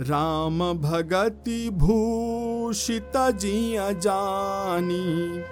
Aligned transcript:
राम 0.00 0.82
भगति 0.82 1.70
भूषित 1.70 3.12
जिया 3.16 3.92
जानी, 3.92 5.42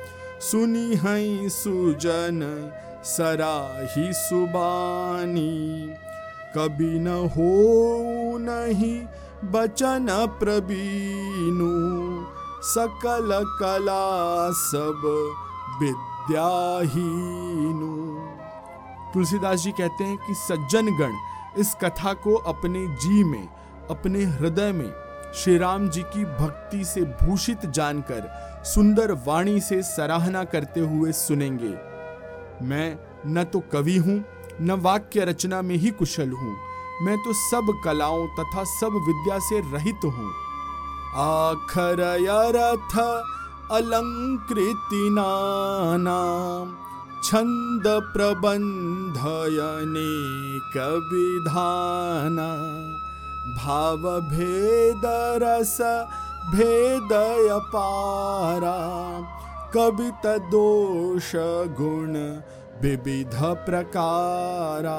सुनी 0.41 0.95
हई 0.95 1.49
सुजन 1.49 2.71
सराही 3.05 4.13
सुबानी। 4.13 5.89
कभी 6.57 6.99
न 6.99 7.07
हो 7.07 8.39
नहीं 8.39 9.01
बचन 9.53 10.07
प्रबीनु 10.41 12.25
सकल 12.65 13.57
कला 13.61 14.51
सब 14.51 15.03
विद्याहीनु। 15.83 17.93
तुलसीदास 19.15 19.61
जी 19.61 19.71
कहते 19.71 20.05
हैं 20.05 20.17
कि 20.17 20.35
सज्जन 20.35 20.99
गण 20.99 21.13
इस 21.61 21.77
कथा 21.85 22.13
को 22.13 22.35
अपने 22.35 22.97
जी 22.97 23.25
में 23.25 23.49
अपने 23.91 24.25
हृदय 24.25 24.73
में 24.73 24.93
श्री 25.35 25.59
राम 25.59 25.89
जी 25.89 26.03
की 26.03 26.25
भक्ति 26.25 26.85
से 26.85 27.01
भूषित 27.01 27.67
जानकर, 27.67 28.31
सुंदर 28.65 29.13
वाणी 29.27 29.61
से 29.61 29.83
सराहना 29.83 30.45
करते 30.45 30.81
हुए 30.81 31.13
सुनेंगे। 31.13 31.79
मैं 32.67 32.99
न 33.27 33.45
तो 33.45 33.63
कवि 33.73 33.97
हूँ, 33.97 34.25
न 34.61 34.71
वाक्य 34.71 35.25
रचना 35.25 35.63
में 35.63 35.77
ही 35.77 35.91
कुशल 35.91 36.31
हूँ। 36.31 36.57
मैं 37.03 37.17
तो 37.17 37.33
सब 37.33 37.81
कलाओं 37.85 38.29
तथा 38.29 38.65
सब 38.65 39.05
विद्या 39.07 39.39
से 39.39 39.73
रहित 39.73 40.05
हूँ। 40.05 40.33
आखर 41.17 42.19
रथ 42.57 42.99
अलंकृति 43.73 45.09
नाना, 45.13 46.21
छंद 47.25 47.83
प्रबंधयने 47.87 50.01
कविधाना। 50.75 53.02
भाव 53.43 54.03
भेद 54.21 55.03
रस 55.43 55.79
भेदय 56.55 57.49
पारा, 57.53 58.77
कवित 59.75 60.27
दोष 60.51 61.31
गुण 61.79 62.17
विविध 62.83 63.35
प्रकारा। 63.67 64.99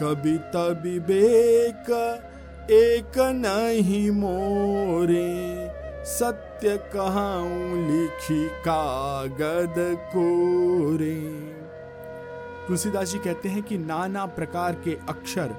कवित 0.00 0.56
विवेक 0.82 1.90
एक 2.70 3.18
नहीं 3.36 4.10
मोरे, 4.10 5.30
सत्य 6.06 6.76
कहाऊं 6.94 7.76
लिखी 7.88 8.44
कागद 8.48 9.74
कोरे। 10.06 11.20
तुलसीदास 12.68 13.08
जी 13.08 13.18
कहते 13.18 13.48
हैं 13.48 13.62
कि 13.62 13.78
नाना 13.78 14.26
प्रकार 14.26 14.74
के 14.74 14.98
अक्षर, 15.08 15.54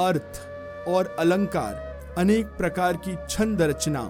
अर्थ 0.00 0.47
और 0.88 1.14
अलंकार, 1.18 1.74
अनेक 2.18 2.46
प्रकार 2.58 2.96
की 2.98 3.16
छंद 3.30 3.62
रचना, 3.62 4.02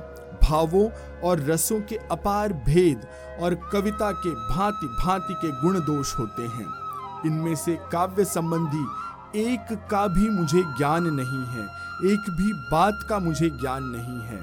भावों 0.42 0.88
और 1.20 1.40
रसों 1.40 1.80
के 1.80 1.96
अपार 2.10 2.52
भेद 2.66 3.06
और 3.40 3.54
कविता 3.72 4.10
के 4.12 4.30
भांति 4.48 4.86
भांति 4.96 5.34
के 5.34 5.50
गुण 5.60 5.78
दोष 5.86 6.14
होते 6.18 6.42
हैं। 6.42 6.66
इनमें 7.26 7.54
से 7.56 7.74
काव्य 7.92 8.24
संबंधी 8.26 9.40
एक 9.40 9.72
का 9.90 10.06
भी 10.08 10.28
मुझे 10.30 10.62
ज्ञान 10.78 11.06
नहीं 11.06 11.44
है, 11.46 11.64
एक 12.04 12.30
भी 12.30 12.52
बात 12.70 13.06
का 13.08 13.18
मुझे 13.18 13.48
ज्ञान 13.52 13.84
नहीं 13.86 14.20
है। 14.22 14.40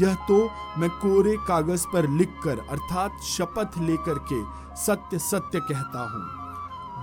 यह 0.00 0.14
तो 0.28 0.38
मैं 0.78 0.88
कोरे 0.92 1.36
कागज़ 1.48 1.86
पर 1.86 2.08
लिखकर, 2.10 2.58
अर्थात 2.70 3.20
शपथ 3.26 3.78
लेकर 3.80 4.18
के 4.32 4.42
सत्य 4.76 5.18
सत्य 5.20 5.60
कहता 5.62 6.00
हूँ। 6.04 6.24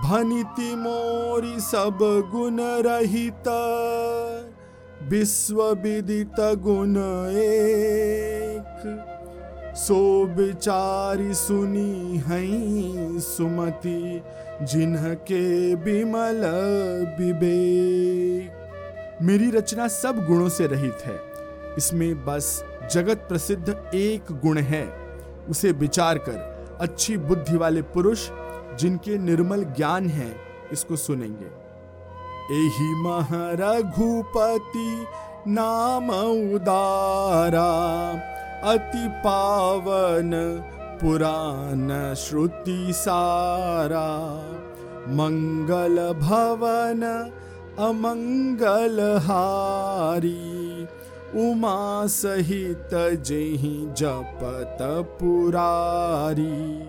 भनिति 0.02 0.74
मोरी 0.76 1.58
सब 1.60 1.98
गुण 2.32 2.60
रहित 2.86 3.48
विश्व 5.02 5.62
विदित 5.62 6.40
गुण 6.40 6.96
एक। 7.30 9.00
सो 9.76 10.24
विचारी 10.24 11.34
सुनी 11.34 12.18
हई 12.18 12.92
सुमति 13.18 14.22
जिन्ह 14.62 15.14
के 15.14 15.74
विमल 15.74 16.40
विवेक। 17.18 18.52
मेरी 19.22 19.50
रचना 19.50 19.88
सब 19.88 20.26
गुणों 20.26 20.48
से 20.48 20.66
रहित 20.66 20.98
है। 21.04 21.20
इसमें 21.78 22.24
बस 22.24 22.64
जगत 22.92 23.16
प्रसिद्ध 23.16 23.90
एक 23.94 24.24
गुण 24.32 24.58
है। 24.58 24.88
उसे 25.48 25.72
विचार 25.72 26.18
कर 26.18 26.54
अच्छी 26.80 27.16
बुद्धि 27.16 27.56
वाले 27.56 27.82
पुरुष, 27.82 28.28
जिनके 28.78 29.18
निर्मल 29.18 29.64
ज्ञान 29.64 30.06
है, 30.06 30.36
इसको 30.72 30.96
सुनेंगे। 30.96 31.63
एहि 32.50 32.94
महारघुपति 32.94 35.06
नाम 35.48 36.10
उदारा, 36.54 37.70
अति 38.72 39.08
पावन 39.08 40.30
पुराण 41.00 42.14
श्रुति 42.14 42.92
सारा। 42.92 44.34
मंगल 45.08 46.12
भवन 46.12 47.30
अमंगल 47.78 49.18
हारी 49.22 50.86
उमा 51.34 52.06
सहित 52.06 52.94
जही 52.94 53.86
जपत 53.86 54.78
पुरारी। 55.20 56.82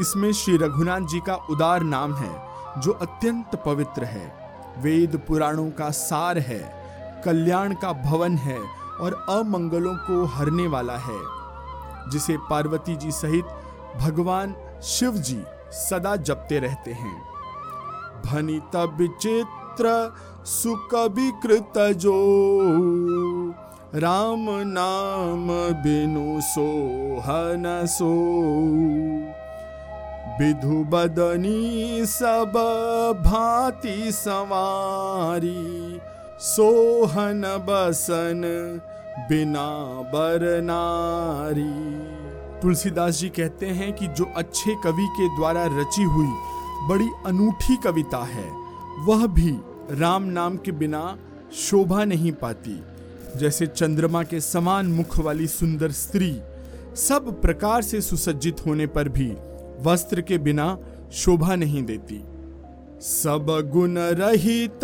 इसमें 0.00 0.32
श्री 0.32 0.56
रघुनाथ 0.56 1.00
जी 1.00 1.20
का 1.20 1.34
उदार 1.50 1.82
नाम 1.82 2.14
है, 2.14 2.42
जो 2.78 2.92
अत्यंत 2.92 3.62
पवित्र 3.66 4.04
है। 4.04 4.39
वेद 4.78 5.20
पुराणों 5.28 5.70
का 5.70 5.90
सार 5.90 6.38
है, 6.38 6.74
कल्याण 7.24 7.74
का 7.74 7.92
भवन 7.92 8.36
है 8.36 8.58
और 9.00 9.26
अमंगलों 9.28 9.94
को 9.94 10.24
हरने 10.24 10.66
वाला 10.66 10.96
है। 10.96 11.40
जिसे 12.10 12.36
पार्वती 12.36 12.96
जी 12.96 13.10
सहित 13.10 13.44
भगवान 14.00 14.54
शिव 14.82 15.12
जी 15.12 15.42
सदा 15.70 16.16
जपते 16.16 16.58
रहते 16.58 16.92
हैं। 16.92 17.22
भनित 18.26 18.76
विचित्र 18.76 20.14
सुख 20.44 20.94
विकृत 20.94 21.72
जो। 21.78 22.34
राम 23.94 24.46
नाम 24.50 25.48
बिनु 25.82 26.40
सोहन 26.40 27.86
सो। 27.86 28.10
विधु 30.40 30.84
बदनी 30.84 32.04
सब 32.06 32.52
भांति 33.24 34.12
सवारी, 34.12 36.00
सोहन 36.40 37.42
बसन 37.66 38.40
बिना 39.28 39.66
बरनारी 40.12 41.72
तुलसीदास 42.62 43.18
जी 43.18 43.28
कहते 43.28 43.66
हैं 43.66 43.92
कि 43.92 44.06
जो 44.06 44.24
अच्छे 44.36 44.74
कवि 44.84 45.06
के 45.16 45.28
द्वारा 45.36 45.66
रची 45.72 46.02
हुई 46.04 46.32
बड़ी 46.88 47.10
अनूठी 47.26 47.76
कविता 47.76 48.22
है, 48.24 48.48
वह 49.04 49.26
भी 49.26 49.52
राम 50.00 50.22
नाम 50.30 50.56
के 50.56 50.72
बिना 50.72 51.02
शोभा 51.58 52.04
नहीं 52.04 52.32
पाती। 52.32 52.80
जैसे 53.36 53.66
चंद्रमा 53.66 54.22
के 54.22 54.40
समान 54.40 54.86
मुख 54.86 55.18
वाली 55.18 55.46
सुंदर 55.48 55.90
स्त्री 55.92 56.32
सब 56.98 57.40
प्रकार 57.42 57.82
से 57.82 58.00
सुसज्जित 58.00 58.66
होने 58.66 58.86
पर 58.86 59.08
भी 59.08 59.32
वस्त्र 59.82 60.20
के 60.20 60.38
बिना 60.38 60.76
शोभा 61.12 61.54
नहीं 61.56 61.82
देती। 61.82 62.22
सब 63.00 63.46
गुण 63.72 63.98
रहित 63.98 64.80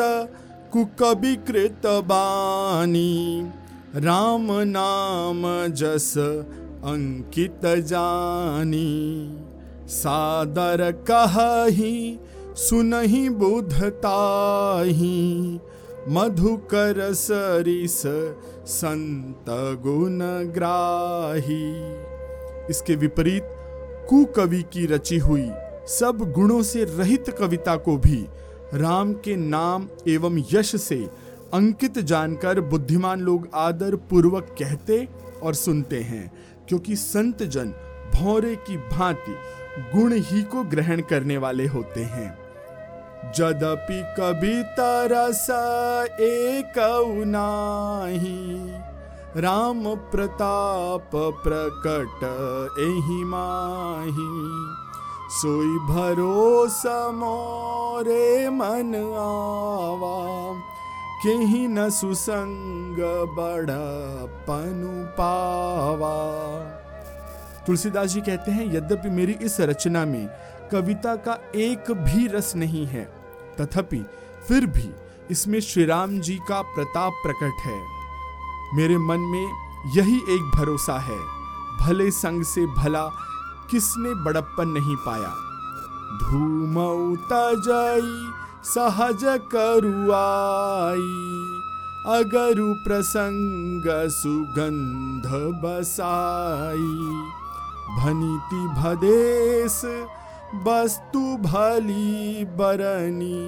कुकवि 0.73 1.35
कृत 1.37 1.87
बानी 1.87 3.51
राम 3.97 4.47
नाम 4.51 5.43
जस 5.75 6.15
अंकित 6.85 7.67
जानी। 7.67 8.87
सादर 9.89 10.91
कही, 11.11 12.19
सुनहि 12.57 13.29
बुधताही 13.29 15.07
मधुकर 16.09 17.13
सरिस 17.15 18.03
संत 18.73 19.45
गुण 19.83 20.19
ग्राही। 20.53 21.65
इसके 22.71 22.97
विपरीत 22.97 23.56
कुकवि 24.09 24.63
की 24.63 24.87
रची 24.87 25.19
हुई 25.19 25.49
सब 25.89 26.33
गुणों 26.35 26.63
से 26.63 26.85
रहित 26.85 27.31
कविता 27.39 27.77
को 27.77 27.97
भी 27.97 28.27
राम 28.75 29.13
के 29.15 29.37
नाम 29.37 29.89
एवं 30.09 30.43
यश 30.53 30.75
से 30.83 30.97
अंकित 31.55 31.99
जानकर 31.99 32.61
बुद्धिमान 32.61 33.21
लोग 33.21 33.49
आदर 33.55 33.97
पूर्वक 33.97 34.55
कहते 34.59 35.09
और 35.43 35.55
सुनते 35.55 36.01
हैं, 36.01 36.33
क्योंकि 36.69 36.97
संत 36.97 37.43
जन 37.43 37.73
भौरे 38.15 38.55
की 38.57 38.77
भांति 38.77 39.37
गुण 39.95 40.13
ही 40.13 40.43
को 40.43 40.63
ग्रहण 40.65 41.01
करने 41.01 41.37
वाले 41.37 41.67
होते 41.67 42.03
हैं। 42.05 42.29
जदपि 43.37 44.03
कविता 44.17 45.05
रस 45.05 45.47
एक 46.21 46.75
नाही 47.27 48.71
राम 49.37 49.95
प्रताप 49.97 51.11
प्रकट, 51.15 52.23
एहि 52.81 53.25
माही। 53.25 54.29
सोई 55.31 55.79
भरोसा 55.89 57.11
मोरे 57.13 58.51
मन 58.51 58.95
आवा 59.19 60.53
के 61.23 61.35
न 61.69 61.91
सुसंग 61.91 62.97
बड़ा 63.37 64.27
पनु 64.49 65.05
पावा। 65.05 66.15
तुलसीदास 67.67 68.11
जी 68.11 68.21
कहते 68.21 68.51
हैं, 68.51 68.75
यद्यपि 68.75 69.09
मेरी 69.09 69.33
इस 69.33 69.61
रचना 69.61 70.05
में 70.05 70.29
कविता 70.73 71.17
का 71.17 71.39
एक 71.55 71.91
भी 71.91 72.27
रस 72.27 72.57
नहीं 72.57 72.87
है, 72.87 73.05
तथापि 73.61 74.05
फिर 74.49 74.67
भी 74.67 74.91
इसमें 75.31 75.61
श्री 75.61 75.85
राम 75.85 76.19
जी 76.21 76.37
का 76.49 76.63
प्रताप 76.63 77.13
प्रकट 77.13 77.63
है। 77.65 77.96
मेरे 78.77 78.97
मन 78.99 79.21
में 79.21 79.47
यही 79.95 80.17
एक 80.29 80.51
भरोसा 80.55 80.99
है, 80.99 81.19
भले 81.81 82.11
संग 82.11 82.43
से 82.43 82.67
भला 82.77 83.05
किसने 83.71 84.15
बड़प्पन 84.25 84.69
नहीं 84.69 84.97
पाया। 84.97 85.31
धूम 86.23 86.75
तजई, 87.33 88.11
सहज 88.65 89.23
करुआई, 89.53 91.09
अगरु 92.09 92.75
प्रसंग 92.75 93.85
सुगंध 94.11 95.27
बसाई। 95.65 96.93
भनीति 97.97 98.63
भदेश, 98.77 99.81
वस्तु 100.67 101.25
भली 101.43 102.45
बरनी, 102.45 103.43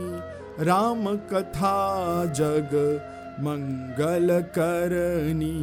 राम 0.65 1.05
कथा 1.33 1.77
जग 2.33 2.75
मंगल 3.41 4.41
करनी 4.59 5.59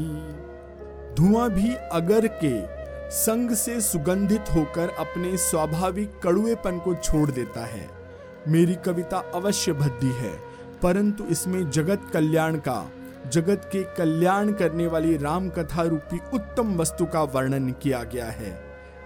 धुआँ 1.15 1.49
भी 1.49 1.73
अगर 1.75 2.27
के 2.43 2.53
संग 3.11 3.51
से 3.51 3.81
सुगंधित 3.81 4.45
होकर 4.55 4.89
अपने 4.89 5.37
स्वाभाविक 5.37 6.19
कड़ुएपन 6.23 6.79
को 6.79 6.93
छोड़ 6.95 7.31
देता 7.31 7.65
है। 7.65 7.89
मेरी 8.47 8.75
कविता 8.75 9.17
अवश्य 9.35 9.73
भद्दी 9.73 10.11
है, 10.11 10.31
परंतु 10.83 11.23
इसमें 11.23 11.69
जगत 11.69 12.09
कल्याण 12.13 12.55
का, 12.57 12.91
जगत 13.27 13.69
के 13.71 13.83
कल्याण 13.97 14.51
करने 14.53 14.87
वाली 14.87 15.17
राम 15.17 15.49
कथा 15.49 15.83
रूपी 15.83 16.19
उत्तम 16.33 16.75
वस्तु 16.77 17.05
का 17.05 17.23
वर्णन 17.23 17.71
किया 17.71 18.03
गया 18.03 18.25
है। 18.25 18.59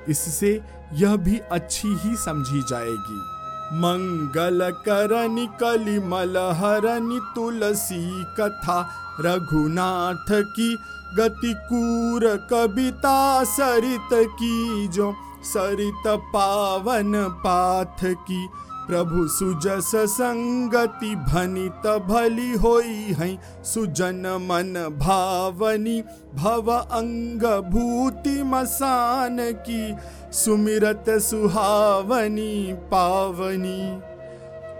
इससे 0.09 0.61
यह 0.93 1.15
भी 1.15 1.37
अच्छी 1.51 1.87
ही 1.87 2.15
समझी 2.15 2.61
जाएगी। 2.61 3.38
मंगल 3.73 4.69
करनि 4.85 5.47
कलिमल 5.61 6.37
हरनि 6.37 7.19
तुलसी 7.35 8.23
कथा, 8.39 8.79
रघुनाथ 9.21 10.31
की 10.31 10.75
गति 11.17 11.53
कूर 11.53 12.25
कविता 12.49 13.43
सरित 13.43 14.09
की 14.13 14.87
जो 14.87 15.13
सरित 15.43 16.07
पावन 16.07 17.13
पाथ 17.29 18.03
की, 18.03 18.47
प्रभु 18.87 19.27
सुजस 19.27 19.91
संगति 19.95 21.15
भनित 21.15 21.87
भली 22.07 22.53
होई 22.53 23.15
है, 23.19 23.27
सुजन 23.63 24.21
मन 24.41 24.73
भावनी 24.99 26.01
भव 26.35 26.71
अंग 26.71 27.43
भूति 27.71 28.43
मसान 28.43 29.37
की। 29.41 29.91
सुमिरत 30.33 31.05
सुहावनी 31.09 32.73
पावनी। 32.73 34.01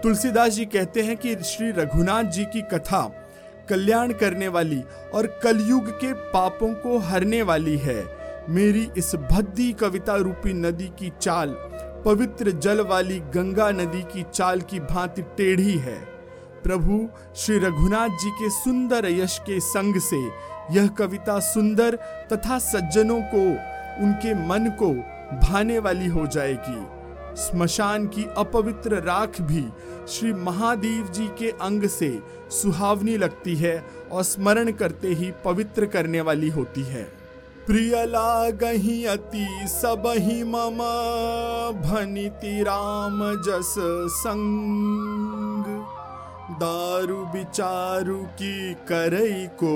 तुलसीदास 0.02 0.52
जी 0.52 0.64
कहते 0.64 1.02
हैं 1.02 1.16
कि 1.16 1.34
श्री 1.44 1.70
रघुनाथ 1.70 2.24
जी 2.24 2.44
की 2.44 2.60
कथा 2.62 3.00
कल्याण 3.68 4.12
करने 4.12 4.48
वाली 4.48 4.80
और 5.14 5.26
कलयुग 5.42 5.90
के 5.90 6.12
पापों 6.12 6.74
को 6.74 6.98
हरने 6.98 7.42
वाली 7.42 7.76
है। 7.78 8.04
मेरी 8.48 8.88
इस 8.98 9.14
भद्दी 9.14 9.72
कविता 9.72 10.16
रूपी 10.16 10.52
नदी 10.52 10.88
की 10.98 11.12
चाल, 11.20 11.56
पवित्र 12.04 12.50
जल 12.50 12.80
वाली 12.80 13.20
गंगा 13.20 13.70
नदी 13.70 14.02
की 14.02 14.24
चाल 14.34 14.60
की 14.60 14.80
भांति 14.80 15.22
टेढ़ी 15.22 15.78
है। 15.78 15.98
प्रभु, 16.62 17.08
श्री 17.36 17.58
रघुनाथ 17.58 18.08
जी 18.08 18.30
के 18.30 18.50
सुंदर 18.50 19.10
यश 19.10 19.38
के 19.38 19.60
संग 19.60 20.00
से 20.00 20.26
यह 20.76 20.88
कविता 20.88 21.38
सुंदर 21.40 21.96
तथा 22.32 22.58
सज्जनों 22.58 23.20
को, 23.34 23.46
उनके 24.04 24.34
मन 24.34 24.76
को 24.82 25.19
भाने 25.32 25.78
वाली 25.78 26.06
हो 26.06 26.26
जाएगी। 26.26 26.86
स्मशान 27.36 28.06
की 28.06 28.26
अपवित्र 28.36 28.94
राख 28.94 29.40
भी 29.40 29.68
श्री 30.08 30.32
महादेव 30.32 31.08
जी 31.08 31.26
के 31.38 31.50
अंग 31.50 31.84
से 31.84 32.22
सुहावनी 32.50 33.16
लगती 33.16 33.56
है 33.56 33.84
और 34.12 34.22
स्मरण 34.22 34.72
करते 34.72 35.08
ही 35.08 35.32
पवित्र 35.44 35.86
करने 35.86 36.20
वाली 36.20 36.48
होती 36.48 36.82
है। 36.82 37.20
प्रिय 37.66 38.06
लागही 38.06 39.04
अति 39.04 39.46
सब 39.66 40.02
ही 40.06 40.44
मम, 40.44 40.78
भनिति 41.90 42.62
राम 42.62 43.20
जस 43.42 43.74
संग। 44.08 45.64
दारु 46.50 47.38
विचारु 47.38 48.16
की 48.16 48.74
करई 48.74 49.46
को 49.46 49.74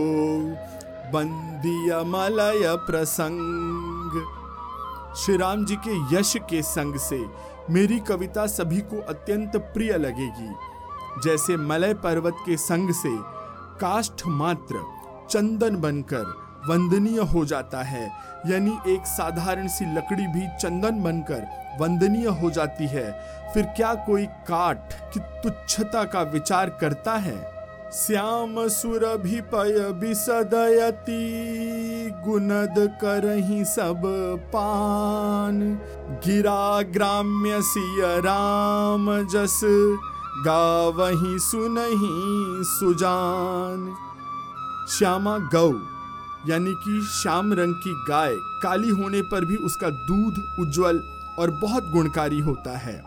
बंदी 1.12 1.90
मलय 2.04 2.76
प्रसंग। 2.76 4.43
श्री 5.16 5.36
राम 5.36 5.64
जी 5.64 5.76
के 5.76 6.16
यश 6.16 6.32
के 6.50 6.62
संग 6.62 6.96
से 6.98 7.18
मेरी 7.70 7.98
कविता 7.98 8.46
सभी 8.46 8.80
को 8.80 9.00
अत्यंत 9.00 9.56
प्रिय 9.74 9.92
लगेगी। 9.92 10.48
जैसे 11.24 11.56
मलय 11.56 11.94
पर्वत 11.94 12.36
के 12.46 12.56
संग 12.56 12.90
से 12.92 13.10
काष्ठ 13.80 14.26
मात्र 14.26 14.82
चंदन 15.30 15.76
बनकर 15.76 16.24
वंदनीय 16.68 17.20
हो 17.24 17.44
जाता 17.44 17.82
है, 17.82 18.10
यानी 18.46 18.76
एक 18.88 19.06
साधारण 19.06 19.68
सी 19.68 19.84
लकड़ी 19.94 20.26
भी 20.26 20.46
चंदन 20.60 21.02
बनकर 21.02 21.46
वंदनीय 21.80 22.26
हो 22.26 22.50
जाती 22.50 22.86
है। 22.86 23.10
फिर 23.54 23.66
क्या 23.66 23.94
कोई 23.94 24.26
काठ 24.26 24.94
की 25.12 25.20
तुच्छता 25.20 26.04
का 26.04 26.22
विचार 26.22 26.78
करता 26.80 27.14
है? 27.14 27.53
श्याम 27.94 28.68
सुरभिपय 28.68 29.98
विसदयति 30.00 31.16
गुनद 32.26 32.98
करही 33.00 33.64
सब 33.64 34.02
पान। 34.46 35.78
गिरा 36.26 36.82
ग्राम्य 36.82 37.62
सिय 37.62 38.20
राम 38.20 39.22
जस, 39.22 39.60
गावही 40.46 41.38
सुनही 41.38 42.64
सुजान। 42.64 43.94
श्यामा 44.88 45.38
गौ, 45.38 45.72
यानी 46.48 46.74
कि 46.74 47.08
श्याम 47.22 47.52
रंग 47.52 47.74
की 47.74 48.04
गाय, 48.08 48.34
काली 48.36 48.88
होने 48.88 49.22
पर 49.22 49.44
भी 49.44 49.56
उसका 49.56 49.90
दूध 49.90 50.42
उज्जवल 50.60 51.02
और 51.38 51.50
बहुत 51.50 51.88
गुणकारी 51.88 52.40
होता 52.40 52.78
है। 52.78 53.04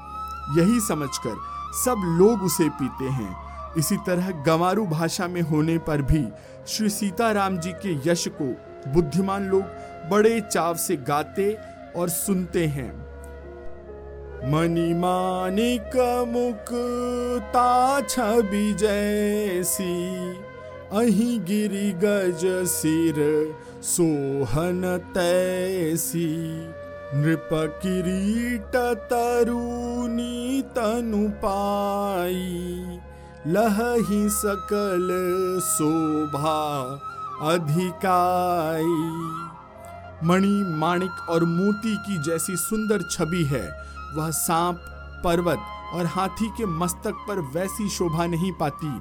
यही 0.58 0.80
समझकर 0.80 1.38
सब 1.74 2.18
लोग 2.20 2.44
उसे 2.44 2.70
पीते 2.70 3.06
हैं। 3.06 3.47
इसी 3.78 3.98
तरह 3.98 4.32
गंवारू 4.44 4.86
भाषा 4.88 5.28
में 5.28 5.42
होने 5.42 5.78
पर 5.78 6.02
भी 6.02 6.26
श्री 6.68 6.90
सीताराम 6.90 7.58
जी 7.58 7.72
के 7.86 8.12
यश 8.12 8.28
को 8.42 8.46
बुद्धिमान 8.92 9.48
लोग 9.48 10.10
बड़े 10.10 10.40
चाव 10.42 10.76
से 10.76 10.96
गाते 10.98 11.58
और 11.96 12.10
सुनते 12.10 12.66
हैं। 12.66 12.92
मणिमानिक 14.52 15.96
मुक्ता 16.28 18.02
छवि 18.02 18.74
जैसी, 18.74 19.94
अही 20.94 21.38
गिरी 21.40 21.92
गज 22.04 22.46
सिर 22.68 23.16
सोहन 23.84 24.82
तैसी। 25.14 26.28
नृप 27.14 27.50
किरीट 27.54 28.76
तरुणी 29.10 30.62
तनु 30.76 31.28
पाई 31.46 33.00
लही 33.48 34.30
सकल 34.30 35.10
शोभा 35.64 36.56
अधिकाई। 37.54 38.84
मणि 40.28 40.64
माणिक 40.78 41.30
और 41.30 41.44
मोती 41.44 41.96
की 41.98 42.18
जैसी 42.24 42.56
सुंदर 42.56 43.02
छवि 43.12 43.44
है। 43.44 43.70
वह 44.16 44.30
सांप, 44.32 44.76
पर्वत 45.24 45.58
और 45.94 46.06
हाथी 46.06 46.50
के 46.50 46.66
मस्तक 46.66 47.14
पर 47.28 47.40
वैसी 47.40 47.90
शोभा 47.90 48.26
नहीं 48.26 48.52
पाती। 48.52 49.00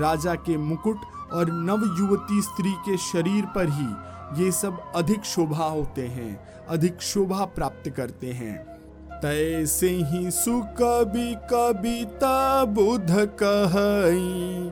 राजा 0.00 0.34
के 0.34 0.56
मुकुट 0.56 1.00
और 1.32 1.52
नव 1.52 1.84
युवती 1.98 2.42
स्त्री 2.42 2.72
के 2.72 2.96
शरीर 2.96 3.44
पर 3.44 3.68
ही 3.68 4.44
ये 4.44 4.52
सब 4.52 4.92
अधिक 4.94 5.24
शोभा 5.24 5.64
होते 5.64 6.06
हैं, 6.06 6.66
अधिक 6.66 7.02
शोभा 7.02 7.44
प्राप्त 7.44 7.90
करते 7.90 8.26
हैं। 8.26 8.73
तैसे 9.22 9.88
ही 9.88 10.30
सुकवि 10.30 11.34
कविता 11.50 12.64
बुध 12.64 13.10
कही 13.42 14.66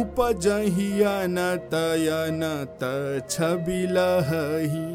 उपजही 0.00 1.02
अनत 1.02 1.74
अनत 1.74 2.80
छवि 3.30 3.82
लही 3.90 4.86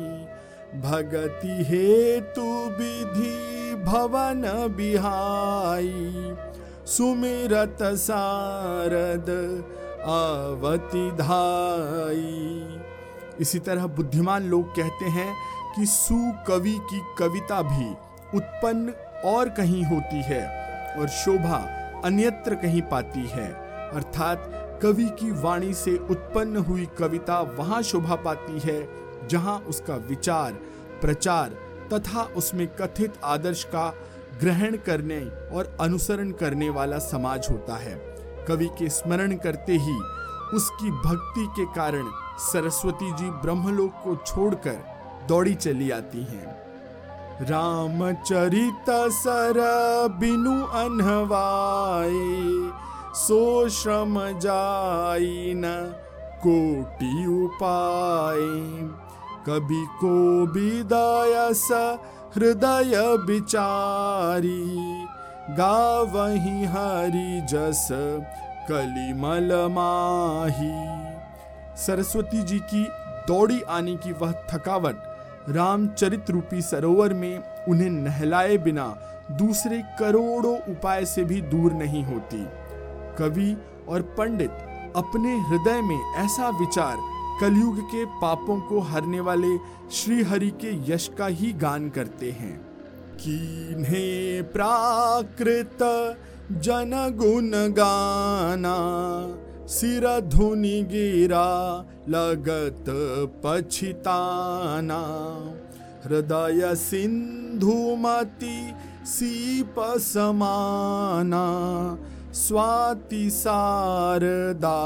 भगति 0.82 1.64
हेतु 1.68 2.48
विधि 2.78 3.76
भवन 3.86 4.42
बिहाई, 4.78 6.36
सुमिरत 6.86 7.78
सारद 8.00 9.30
आवती 10.08 11.12
धाई। 11.12 12.80
इसी 13.42 13.60
तरह 13.60 13.88
बुद्धिमान 13.88 14.50
लोग 14.50 14.76
कहते 14.76 15.06
हैं 15.10 15.34
कि 15.76 15.86
सुकवि 15.86 16.78
की 16.92 17.02
कविता 17.20 17.62
भी 17.62 17.90
उत्पन्न 18.36 18.94
और 19.26 19.50
कहीं 19.50 19.84
होती 19.84 20.22
है 20.24 20.48
और 21.00 21.08
शोभा 21.08 21.58
अन्यत्र 22.06 22.56
कहीं 22.56 22.82
पाती 22.82 23.28
है। 23.28 23.48
अर्थात 23.94 24.52
कवि 24.84 25.10
की 25.20 25.32
वाणी 25.32 25.74
से 25.74 25.98
उत्पन्न 25.98 26.58
हुई 26.58 26.86
कविता 27.00 27.40
वहाँ 27.42 27.82
शोभा 27.84 28.16
पाती 28.16 28.60
है, 28.60 28.88
जहाँ 29.28 29.58
उसका 29.60 29.96
विचार, 29.96 30.54
प्रचार 31.02 31.58
तथा 31.94 32.24
उसमें 32.36 32.68
कथित 32.68 33.14
आदर्श 33.24 33.64
का 33.64 33.90
ग्रहण 34.42 34.78
करने 34.78 35.20
और 35.56 35.78
अनुसरण 35.82 36.32
करने 36.32 36.70
वाला 36.70 36.98
समाज 37.00 37.48
होता 37.52 37.78
है। 37.78 37.96
कवि 38.48 38.68
के 38.80 38.90
स्मरण 38.90 39.36
करते 39.36 39.74
ही 39.74 40.00
उसकी 40.54 40.92
भक्ति 40.92 41.46
के 41.56 41.66
कारण 41.66 42.12
सरस्वती 42.40 43.12
जी 43.12 43.30
ब्रह्मलोक 43.30 44.02
को 44.04 44.16
छोड़कर 44.16 44.84
दौड़ी 45.28 45.56
चली 45.56 45.92
आती 45.92 46.24
हैं। 46.24 46.69
रामचरित 47.42 48.90
सर 49.16 49.58
बिनु 50.20 50.56
अनहवाए 50.78 52.12
सो 53.16 53.70
श्रम 53.70 54.20
जाई 54.40 55.54
न 55.56 55.72
कोटि 56.44 57.26
उपाय 57.36 58.42
कभी 59.48 59.86
को 60.02 60.16
विदायस 60.54 61.68
हृदय 62.36 62.96
विचारी, 63.28 64.66
गावही 65.58 66.66
हरि 66.66 67.42
जस 67.50 67.88
कलिमल 68.70 69.52
माही। 69.72 70.76
सरस्वती 71.78 72.44
जी 72.44 72.60
की 72.74 72.84
दौड़ी 73.28 73.62
आने 73.70 73.96
की 73.96 74.12
वह 74.12 74.32
थकावट 74.52 75.09
रामचरित 75.50 76.30
रूपी 76.30 76.62
सरोवर 76.62 77.14
में 77.14 77.66
उन्हें 77.66 77.90
नहलाए 77.90 78.58
बिना 78.58 78.88
दूसरे 79.32 79.82
करोड़ों 80.00 80.58
उपाय 80.72 81.06
से 81.06 81.24
भी 81.24 81.42
दूर 81.42 81.74
नहीं 81.74 82.04
होती। 82.04 82.46
कवि 83.18 83.58
और 83.88 84.02
पंडित 84.02 84.52
अपने 84.96 85.38
हृदय 85.40 85.82
में 85.82 86.16
ऐसा 86.16 86.50
विचार 86.50 86.98
कलयुग 87.42 87.82
के 87.82 88.06
पापों 88.06 88.60
को 88.62 88.80
हरने 88.80 89.20
वाले 89.20 89.58
श्री 89.92 90.24
हरि 90.24 90.50
के 90.50 90.94
यश 90.94 91.12
का 91.18 91.28
ही 91.28 91.52
गान 91.54 91.90
करते 91.90 92.32
हैं। 92.32 92.58
कीन्हे 93.16 94.42
प्राकृत 94.42 95.78
जन 96.52 96.92
गुण 97.18 97.52
गाना 97.74 98.76
सिर 99.70 100.20
धुनि 100.20 100.84
गिरा 100.84 101.86
लगत 102.10 102.86
पछिताना। 103.46 105.02
हृदय 106.06 106.76
सिंधुमति 106.76 108.74
सीप 109.06 109.76
समाना। 109.80 111.44
स्वाति 112.34 113.30
सारदा 113.30 114.80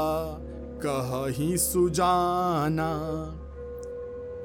कही 0.86 1.58
सुजाना। 1.58 2.90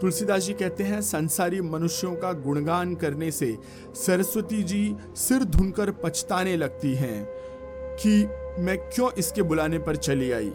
तुलसीदास 0.01 0.41
जी 0.41 0.53
कहते 0.53 0.83
हैं, 0.83 1.01
संसारी 1.01 1.61
मनुष्यों 1.61 2.15
का 2.15 2.33
गुणगान 2.33 2.95
करने 2.95 3.31
से 3.31 3.57
सरस्वती 3.95 4.63
जी 4.63 4.95
सिर 5.15 5.43
धुनकर 5.43 5.91
पछताने 5.91 6.57
लगती 6.57 6.95
हैं 6.95 7.25
कि 8.01 8.27
मैं 8.59 8.77
क्यों 8.77 9.11
इसके 9.17 9.41
बुलाने 9.41 9.79
पर 9.79 9.95
चली 9.95 10.31
आई? 10.31 10.51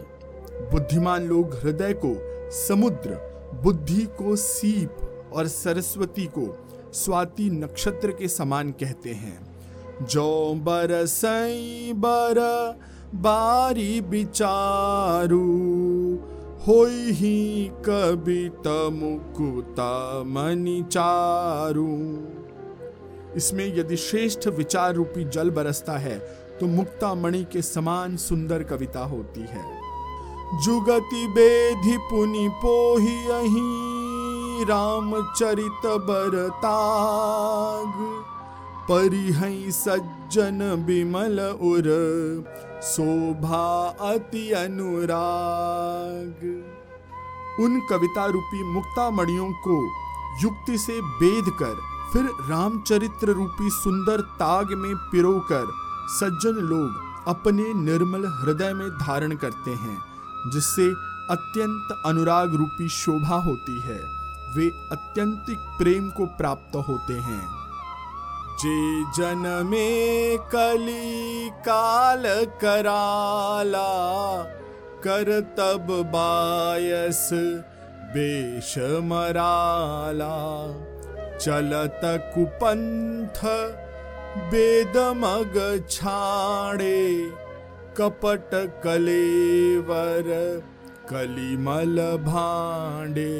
बुद्धिमान 0.71 1.23
लोग 1.23 1.53
हृदय 1.53 1.93
को, 1.93 2.17
समुद्र, 2.51 3.35
बुद्धि 3.63 4.05
को, 4.05 4.35
सीप 4.35 4.97
और 5.33 5.47
सरस्वती 5.47 6.25
को 6.25 6.67
स्वाति 6.93 7.49
नक्षत्र 7.49 8.11
के 8.11 8.27
समान 8.27 8.71
कहते 8.71 9.09
हैं। 9.09 9.55
जो 10.01 10.53
बरसई 10.55 11.93
बर, 11.95 12.39
बारी 13.15 14.01
बिचारू, 14.01 15.39
होई 16.67 17.11
ही 17.11 17.71
कभी 17.89 18.49
मुकुता 18.89 20.23
मनी 20.23 20.83
चारू। 20.83 22.27
इसमें 23.35 23.77
यदि 23.77 23.97
श्रेष्ठ 23.97 24.47
विचार 24.47 24.93
रूपी 24.93 25.23
जल 25.23 25.49
बरसता 25.49 25.93
है 25.93 26.44
तो 26.59 26.67
मुक्ता 26.67 27.13
मणि 27.15 27.43
के 27.43 27.61
समान 27.61 28.15
सुंदर 28.17 28.63
कविता 28.63 29.03
होती 29.05 29.41
है। 29.41 29.63
जुगति 30.63 31.27
बेधि 31.27 31.97
पुनि 32.01 32.47
पोही 32.55 33.17
अही 33.31 34.63
रामचरित 34.63 35.85
बरताग 36.01 37.93
परिहई 38.89 39.71
सज्जन 39.71 40.59
बिमल 40.85 41.39
उर, 41.39 41.87
शोभा 42.83 43.67
अति 44.09 44.51
अनुराग। 44.53 46.43
उन 47.59 47.79
कविता 47.89 48.25
रूपी 48.25 48.63
मुक्ता 48.63 49.09
मणियों 49.09 49.51
को 49.67 49.77
युक्ति 50.43 50.77
से 50.77 50.99
बेद 51.01 51.45
कर, 51.59 51.75
फिर 52.13 52.23
रामचरित्र 52.49 53.27
रूपी 53.31 53.69
सुंदर 53.73 54.21
ताग 54.37 54.73
में 54.73 54.95
पिरोकर 55.11 55.65
सज्जन 56.07 56.49
लोग 56.49 56.95
अपने 57.27 57.73
निर्मल 57.73 58.25
हृदय 58.25 58.73
में 58.73 58.89
धारण 58.89 59.35
करते 59.35 59.71
हैं, 59.71 59.99
जिससे 60.53 60.87
अत्यंत 61.33 62.03
अनुराग 62.05 62.55
रूपी 62.55 62.89
शोभा 62.89 63.35
होती 63.35 63.79
है। 63.79 64.25
वे 64.57 64.69
अत्यंतिक 64.91 65.57
प्रेम 65.57 66.09
को 66.09 66.25
प्राप्त 66.25 66.75
होते 66.75 67.13
हैं। 67.13 67.49
जे 68.59 69.03
जन 69.03 69.67
में 69.71 70.37
कली 70.37 71.49
काल 71.49 72.23
कराला, 72.45 73.89
कर 75.03 75.41
तब 75.41 75.87
बायस 75.89 77.29
बेश 78.13 78.77
मराला। 78.77 80.35
चलत 81.37 82.01
कुपंथ 82.05 83.45
बेदमग 84.37 85.85
छाड़े, 85.89 87.31
कपट 87.97 88.49
कलेवर 88.83 90.23
कलिमल 91.09 92.17
भांडे। 92.23 93.35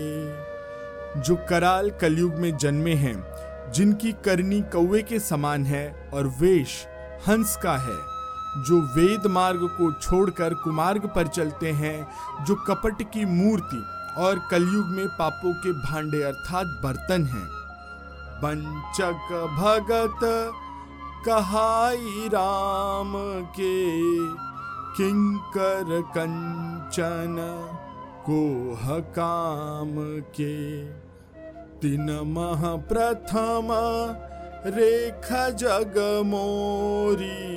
जो 1.21 1.35
कराल 1.49 1.89
कलयुग 1.89 2.35
में 2.35 2.57
जन्मे 2.57 2.93
हैं, 2.93 3.25
जिनकी 3.71 4.11
करनी 4.11 4.61
कौवे 4.61 5.01
के 5.01 5.19
समान 5.19 5.65
है 5.65 6.09
और 6.13 6.27
वेश 6.27 6.87
हंस 7.27 7.57
का 7.63 7.77
है, 7.77 7.97
जो 8.63 8.81
वेद 8.81 9.27
मार्ग 9.27 9.59
को 9.61 9.91
छोड़कर 9.93 10.53
कुमार्ग 10.53 11.05
पर 11.15 11.27
चलते 11.27 11.71
हैं, 11.71 12.07
जो 12.45 12.55
कपट 12.55 13.01
की 13.01 13.25
मूर्ति 13.25 13.85
और 14.17 14.47
कलयुग 14.51 14.85
में 14.87 15.07
पापों 15.07 15.53
के 15.53 15.71
भांडे 15.71 16.23
अर्थात 16.23 16.65
बर्तन 16.83 17.25
हैं। 17.25 17.47
पंचक 18.37 19.33
भगत 19.59 20.61
कहाई 21.27 22.27
राम 22.33 23.13
के 23.49 23.75
किंकर 24.97 26.01
कंचन 26.15 27.35
कोह 28.25 28.83
काम 29.15 29.95
के। 30.31 30.55
तीन 31.81 32.11
मह 32.27 32.65
प्रथम 32.89 33.71
रेख 34.67 35.31
जग 35.55 35.97
मोरी, 36.25 37.49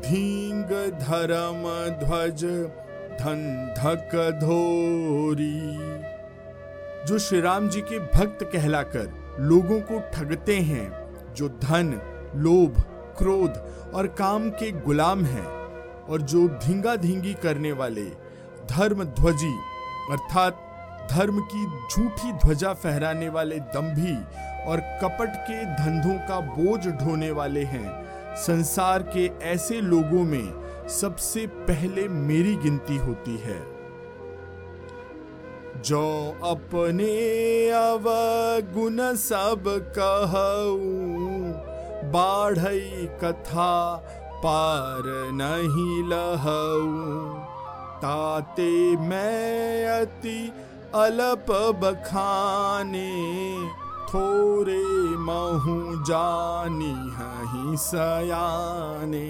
धींग 0.00 0.74
धर्म 1.00 1.62
ध्वज 2.00 2.44
धक 3.78 4.10
धोरी। 4.40 5.62
जो 7.06 7.18
श्री 7.18 7.40
राम 7.40 7.68
जी 7.68 7.80
के 7.82 7.98
भक्त 7.98 8.44
कहलाकर 8.44 9.36
लोगों 9.40 9.80
को 9.82 10.00
ठगते 10.14 10.56
हैं, 10.62 10.86
जो 11.34 11.48
धन 11.48 11.98
लोभ, 12.36 12.80
क्रोध 13.18 13.92
और 13.94 14.06
काम 14.18 14.48
के 14.50 14.70
गुलाम 14.80 15.24
हैं 15.24 15.46
और 16.02 16.22
जो 16.22 16.46
धींगा 16.64 16.96
धींगी 16.96 17.34
करने 17.34 17.72
वाले 17.72 18.04
धर्म 18.70 19.04
ध्वजी 19.04 19.52
अर्थात 20.12 20.62
धर्म 21.12 21.40
की 21.52 21.64
झूठी 21.66 22.32
ध्वजा 22.32 22.72
फहराने 22.74 23.28
वाले 23.28 23.58
दम्भी 23.74 24.14
और 24.70 24.80
कपट 25.02 25.36
के 25.48 25.64
धंधों 25.74 26.18
का 26.28 26.40
बोझ 26.40 26.86
ढोने 27.02 27.30
वाले 27.30 27.62
हैं, 27.64 28.34
संसार 28.36 29.02
के 29.16 29.26
ऐसे 29.44 29.80
लोगों 29.80 30.24
में 30.24 30.88
सबसे 30.88 31.46
पहले 31.46 32.08
मेरी 32.08 32.54
गिनती 32.56 32.96
होती 32.96 33.36
है। 33.36 33.58
जो 35.82 36.04
अपने 36.44 37.10
अवगुण 37.70 38.98
सब 39.16 39.64
कहूँ 39.98 41.35
बाढ़ई 42.16 43.06
कथा 43.24 43.72
पार 44.44 45.04
नहीं 45.32 46.02
लहऊ। 46.08 46.90
ताते 47.96 48.70
मैं 48.96 49.86
अति 49.90 50.52
अलप 50.94 51.46
बखाने, 51.80 53.10
थोरे 54.08 54.84
महू 55.18 56.04
जानी 56.04 56.92
हही 57.14 57.76
सयाने। 57.76 59.26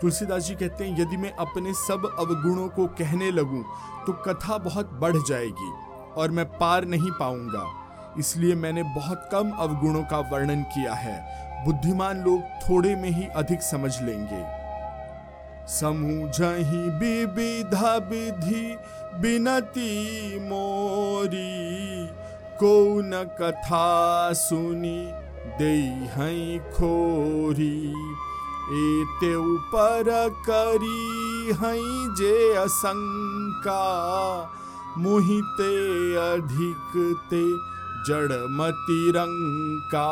तुलसीदास 0.00 0.42
जी 0.42 0.54
कहते 0.54 0.84
हैं, 0.84 0.98
यदि 1.00 1.16
मैं 1.16 1.32
अपने 1.36 1.72
सब 1.74 2.04
अवगुणों 2.18 2.68
को 2.68 2.86
कहने 2.98 3.30
लगूं 3.30 3.62
तो 4.06 4.12
कथा 4.26 4.58
बहुत 4.58 4.90
बढ़ 4.92 5.16
जाएगी 5.18 5.72
और 6.16 6.30
मैं 6.30 6.46
पार 6.58 6.84
नहीं 6.84 7.10
पाऊँगा। 7.10 7.66
इसलिए 8.18 8.54
मैंने 8.54 8.82
बहुत 8.94 9.28
कम 9.32 9.50
अवगुणों 9.60 10.02
का 10.02 10.18
वर्णन 10.30 10.62
किया 10.74 10.94
है। 10.94 11.16
बुद्धिमान 11.64 12.22
लोग 12.24 12.40
थोड़े 12.42 12.94
में 12.94 13.10
ही 13.10 13.26
अधिक 13.36 13.62
समझ 13.62 14.02
लेंगे। 14.02 14.44
समूझही 15.68 16.82
विविधा 16.98 17.96
विधि 17.96 18.76
बिनती 19.20 19.92
मोरी 20.40 22.06
को 22.60 23.00
न 23.00 23.24
कथा 23.40 24.32
सुनी 24.32 24.98
दे 25.58 25.76
खोरी। 26.70 27.88
एते 28.76 29.34
ऊपर 29.34 30.04
करी 30.50 31.52
हई 31.60 32.14
जे 32.14 32.54
असंका, 32.54 33.82
मोहिते 34.98 35.74
अधिक 36.16 36.92
ते 37.30 37.44
जड़मति 38.08 39.12
रंका। 39.16 40.08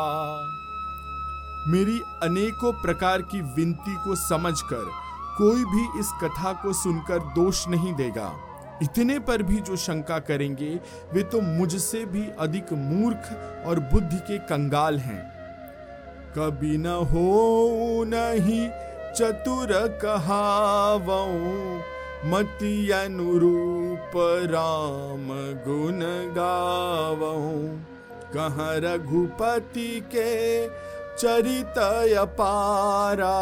मेरी 1.67 1.99
अनेकों 2.23 2.71
प्रकार 2.73 3.21
की 3.21 3.41
विनती 3.55 3.95
को 3.95 4.15
समझकर, 4.15 4.83
कोई 5.37 5.63
भी 5.65 5.99
इस 5.99 6.11
कथा 6.23 6.51
को 6.53 6.73
सुनकर 6.73 7.19
दोष 7.35 7.67
नहीं 7.67 7.93
देगा। 7.93 8.31
इतने 8.83 9.17
पर 9.19 9.43
भी 9.43 9.59
जो 9.59 9.75
शंका 9.75 10.19
करेंगे, 10.19 10.69
वे 11.13 11.23
तो 11.23 11.41
मुझसे 11.41 12.05
भी 12.05 12.27
अधिक 12.39 12.73
मूर्ख 12.73 13.65
और 13.67 13.79
बुद्धि 13.93 14.17
के 14.17 14.37
कंगाल 14.37 14.99
हैं। 14.99 15.21
कभी 16.37 16.77
न 16.77 16.87
हो 17.11 18.03
नहीं 18.07 18.67
चतुर 19.15 19.71
कहावो 20.01 21.25
मति 22.25 22.89
अनुरूप 22.91 24.11
राम 24.51 25.27
गुण 25.65 25.99
गावो 26.35 27.35
कहाँ 28.33 28.73
रघुपति 28.75 30.01
के 30.15 30.33
चरित 31.19 31.73
पारा 32.39 33.35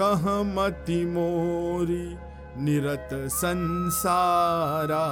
कह 0.00 0.26
मति 0.44 1.04
मोरी, 1.04 2.06
निरत 2.64 3.08
संसारा। 3.32 5.04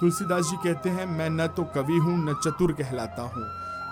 तुलसीदास 0.00 0.44
जी 0.44 0.56
कहते 0.56 0.90
हैं, 0.90 1.06
मैं 1.06 1.30
न 1.30 1.46
तो 1.46 1.64
कवि 1.64 1.96
हूँ, 1.96 2.16
न 2.24 2.34
चतुर 2.44 2.72
कहलाता 2.72 3.22
हूँ। 3.22 3.44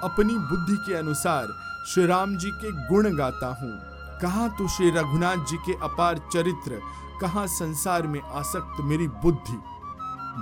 अपनी 0.05 0.35
बुद्धि 0.35 0.77
के 0.87 0.95
अनुसार 0.95 1.49
श्री 1.89 2.07
राम 2.07 2.37
जी 2.37 2.51
के 2.51 2.71
गुण 2.89 3.17
गाता 3.17 3.49
हूँ। 3.61 3.73
कहा 4.21 4.49
तो 4.49 4.69
श्री 4.69 4.91
रघुनाथ 4.91 5.47
जी 5.47 5.57
के 5.57 5.73
अपार 5.83 6.19
चरित्र, 6.33 6.81
कहा 7.21 7.47
संसार 7.47 8.07
में 8.07 8.21
आसक्त 8.21 8.81
मेरी 8.81 9.09
बुद्धि। 9.23 9.59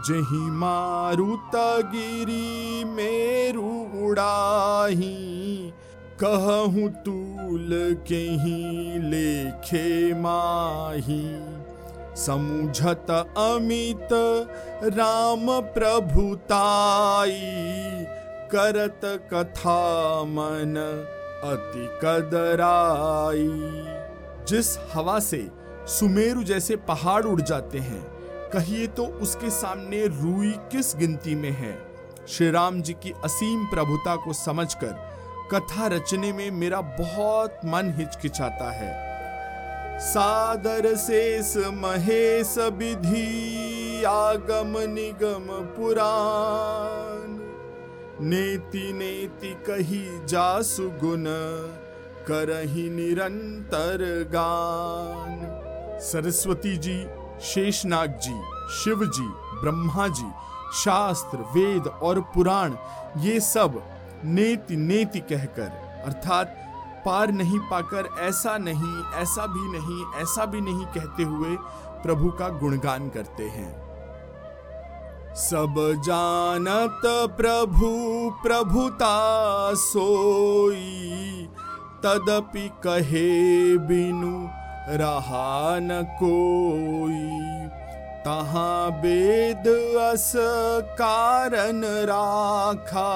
जही 0.07 0.51
मारुत 0.51 1.51
गिरी, 1.93 2.85
मेरू 2.85 3.71
उड़ाही 4.07 5.73
कहूँ, 6.23 6.89
तूल 6.89 7.69
के 8.09 8.15
ही 8.15 8.99
लेखे 8.99 10.15
माही। 10.15 11.39
समुझत 12.17 13.11
अमित 13.39 14.09
राम 14.85 15.47
प्रभुताई 15.61 17.41
करत 18.53 19.01
कथा 19.35 20.25
मन 20.25 20.77
अति 21.45 21.87
कदराई। 22.03 23.49
जिस 24.47 24.79
हवा 24.95 25.19
से 25.19 25.49
सुमेरु 25.87 26.43
जैसे 26.43 26.77
पहाड़ 26.77 27.25
उड़ 27.25 27.41
जाते 27.41 27.79
हैं, 27.79 28.03
कहिए 28.53 28.87
तो 28.87 29.05
उसके 29.05 29.51
सामने 29.51 30.07
रूई 30.07 30.51
किस 30.51 30.97
गिनती 30.97 31.35
में 31.35 31.51
है? 31.51 31.79
श्री 32.29 32.51
राम 32.51 32.83
जी 32.83 32.93
की 32.93 33.13
असीम 33.25 33.65
प्रभुता 33.67 34.17
को 34.17 34.33
समझकर 34.33 35.08
कथा 35.53 35.87
रचने 35.87 36.33
में 36.33 36.51
मेरा 36.51 36.81
बहुत 36.81 37.61
मन 37.65 37.95
हिचकिचाता 37.97 38.71
है। 38.71 39.09
सादर 40.01 40.97
शेष 40.97 41.57
महेश 41.57 42.55
विधि, 42.59 44.05
आगम 44.05 44.75
निगम 44.93 45.47
पुराण। 45.77 47.39
नेति 48.21 48.93
नेति 48.93 49.55
कही 49.67 50.27
जासु 50.27 50.91
गुण, 50.91 51.25
करही 52.27 52.91
निरंतर 52.91 54.29
गान। 54.33 55.41
सरस्वती 56.01 56.77
जी, 56.77 57.07
शेषनाग 57.43 58.19
जी, 58.23 58.41
शिव 58.75 59.05
जी, 59.05 59.29
ब्रह्मा 59.61 60.09
जी, 60.09 60.31
शास्त्र, 60.75 61.39
वेद 61.39 61.87
और 61.87 62.21
पुराण, 62.21 62.75
ये 63.19 63.41
सब 63.41 63.83
नेति 64.25 64.77
नेति 64.77 65.21
कहकर, 65.21 66.03
अर्थात 66.07 66.57
पार 67.07 67.33
नहीं 67.33 67.59
पाकर, 67.59 68.09
ऐसा 68.21 68.59
नहीं, 68.59 69.03
ऐसा 69.15 69.47
भी 69.47 69.79
नहीं, 69.79 70.23
ऐसा 70.23 70.45
भी 70.45 70.61
नहीं 70.61 70.87
कहते 70.87 71.23
हुए 71.23 71.57
प्रभु 72.03 72.31
का 72.31 72.49
गुणगान 72.49 73.09
करते 73.09 73.45
हैं। 73.45 73.89
सब 75.35 75.75
जानत 76.05 77.01
प्रभु, 77.37 77.89
प्रभुता 78.43 79.75
सोई, 79.75 81.49
तदपि 82.05 82.69
कहे 82.69 83.79
बिनु 83.79 84.49
रहा 84.97 85.79
न 85.79 86.03
कोई। 86.23 87.69
तहा 88.19 88.87
वेद 89.03 89.69
अस 90.13 90.33
कारण 90.83 91.83
राखा 91.85 93.09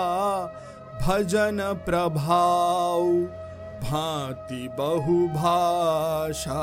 भजन 1.03 1.59
प्रभाव, 1.87 3.07
भांति 3.83 4.69
बहुभाषा। 4.79 6.59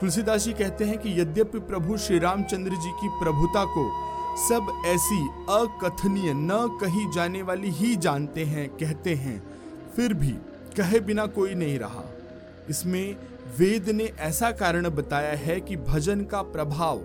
तुलसीदास 0.00 0.44
जी 0.44 0.52
कहते 0.52 0.84
हैं 0.84 0.98
कि 0.98 1.20
यद्यपि 1.20 1.58
प्रभु 1.60 1.96
श्री 1.96 2.18
रामचंद्र 2.18 2.76
जी 2.76 2.90
की 2.90 3.08
प्रभुता 3.20 3.64
को 3.68 3.84
सब 4.38 4.72
ऐसी 4.86 5.20
अकथनीय, 5.50 6.32
न 6.34 6.78
कही 6.80 7.10
जाने 7.12 7.42
वाली 7.42 7.70
ही 7.70 7.94
जानते 7.96 8.44
हैं, 8.44 8.68
कहते 8.70 9.14
हैं, 9.14 9.42
फिर 9.96 10.14
भी 10.14 10.32
कहे 10.76 11.00
बिना 11.00 11.26
कोई 11.26 11.54
नहीं 11.54 11.78
रहा। 11.78 12.04
इसमें 12.70 13.16
वेद 13.58 13.90
ने 13.90 14.10
ऐसा 14.20 14.50
कारण 14.52 14.88
बताया 14.90 15.36
है 15.36 15.60
कि 15.60 15.76
भजन 15.76 16.24
का 16.24 16.42
प्रभाव 16.42 17.00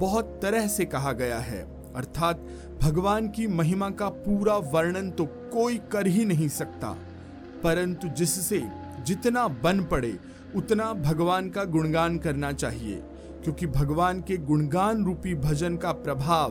बहुत 0.00 0.38
तरह 0.42 0.66
से 0.68 0.84
कहा 0.84 1.12
गया 1.12 1.38
है, 1.38 1.62
अर्थात 1.96 2.46
भगवान 2.82 3.28
की 3.28 3.46
महिमा 3.46 3.90
का 3.90 4.08
पूरा 4.08 4.56
वर्णन 4.56 5.10
तो 5.10 5.24
कोई 5.24 5.78
कर 5.78 6.06
ही 6.06 6.24
नहीं 6.24 6.48
सकता। 6.48 6.96
परंतु 7.62 8.08
जिससे 8.08 8.62
जितना 9.00 9.48
बन 9.48 9.84
पड़े, 9.84 10.18
उतना 10.56 10.92
भगवान 10.92 11.50
का 11.50 11.64
गुणगान 11.64 12.18
करना 12.18 12.52
चाहिए, 12.52 13.02
क्योंकि 13.44 13.66
भगवान 13.66 14.20
के 14.20 14.36
गुणगान 14.36 15.04
रूपी 15.04 15.34
भजन 15.34 15.76
का 15.76 15.92
प्रभाव 15.92 16.50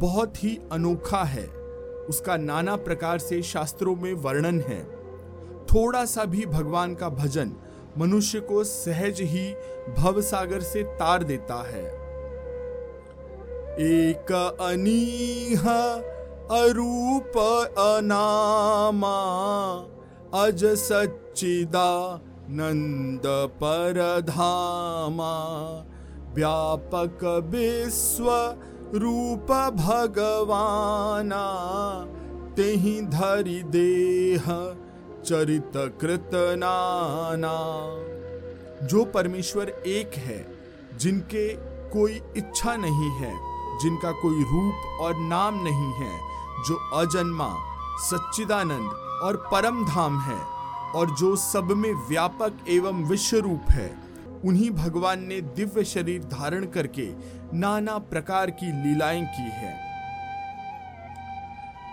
बहुत 0.00 0.44
ही 0.44 0.60
अनोखा 0.72 1.24
है। 1.24 1.46
उसका 2.08 2.36
नाना 2.36 2.76
प्रकार 2.76 3.18
से 3.18 3.42
शास्त्रों 3.42 3.96
में 3.96 4.12
वर्णन 4.14 4.60
है। 4.60 4.84
थोड़ा 5.66 6.04
सा 6.04 6.24
भी 6.24 6.46
भगवान 6.46 6.94
का 6.94 7.08
भजन 7.08 7.52
मनुष्य 7.98 8.40
को 8.40 8.64
सहज 8.64 9.20
ही 9.20 9.54
भव 9.98 10.20
सागर 10.20 10.60
से 10.60 10.82
तार 10.82 11.24
देता 11.24 11.68
है। 11.68 11.97
एक 13.80 14.32
अनीह 14.60 15.68
अरूप 16.58 17.36
अनामा, 17.78 19.18
अज 20.34 20.64
सच्चिदा 20.64 22.20
नंद 22.50 23.22
पर 23.62 24.20
धामा 24.20 25.34
व्यापक 26.34 27.24
विश्व 27.24 28.30
रूप 28.98 29.52
भगवाना, 29.76 31.44
तेहि 32.56 33.00
धरि 33.02 33.62
देह 33.62 34.44
चरित 35.24 35.72
कृत 35.76 36.30
नाना। 36.34 37.56
जो 38.86 39.04
परमेश्वर 39.04 39.68
एक 39.68 40.14
है, 40.14 40.46
जिनके 40.98 41.48
कोई 41.90 42.20
इच्छा 42.36 42.76
नहीं 42.76 43.10
है 43.10 43.47
जिनका 43.82 44.12
कोई 44.12 44.42
रूप 44.42 44.98
और 45.00 45.16
नाम 45.16 45.54
नहीं 45.62 45.92
है, 45.92 46.18
जो 46.68 46.90
अजन्मा, 46.94 47.56
सच्चिदानंद 48.00 48.90
और 49.22 49.36
परम 49.52 49.84
धाम 49.86 50.20
है, 50.20 50.38
और 50.94 51.10
जो 51.10 51.36
सब 51.36 51.64
में 51.64 51.92
व्यापक 52.08 52.52
एवं 52.68 53.04
विश्व 53.04 53.36
रूप 53.36 53.70
है, 53.70 53.98
उन्हीं 54.44 54.70
भगवान 54.70 55.24
ने 55.24 55.40
दिव्य 55.40 55.84
शरीर 55.84 56.22
धारण 56.22 56.66
करके 56.66 57.08
नाना 57.54 57.98
प्रकार 57.98 58.50
की 58.50 58.66
लीलाएँ 58.66 59.24
की 59.24 59.42
है। 59.42 59.88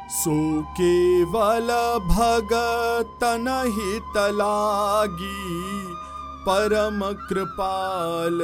सो 0.10 0.62
केवल 0.62 1.68
भगतन 2.10 3.48
हित 3.68 4.18
लागी, 4.18 5.96
परम 6.48 7.00
कृपाल 7.30 8.40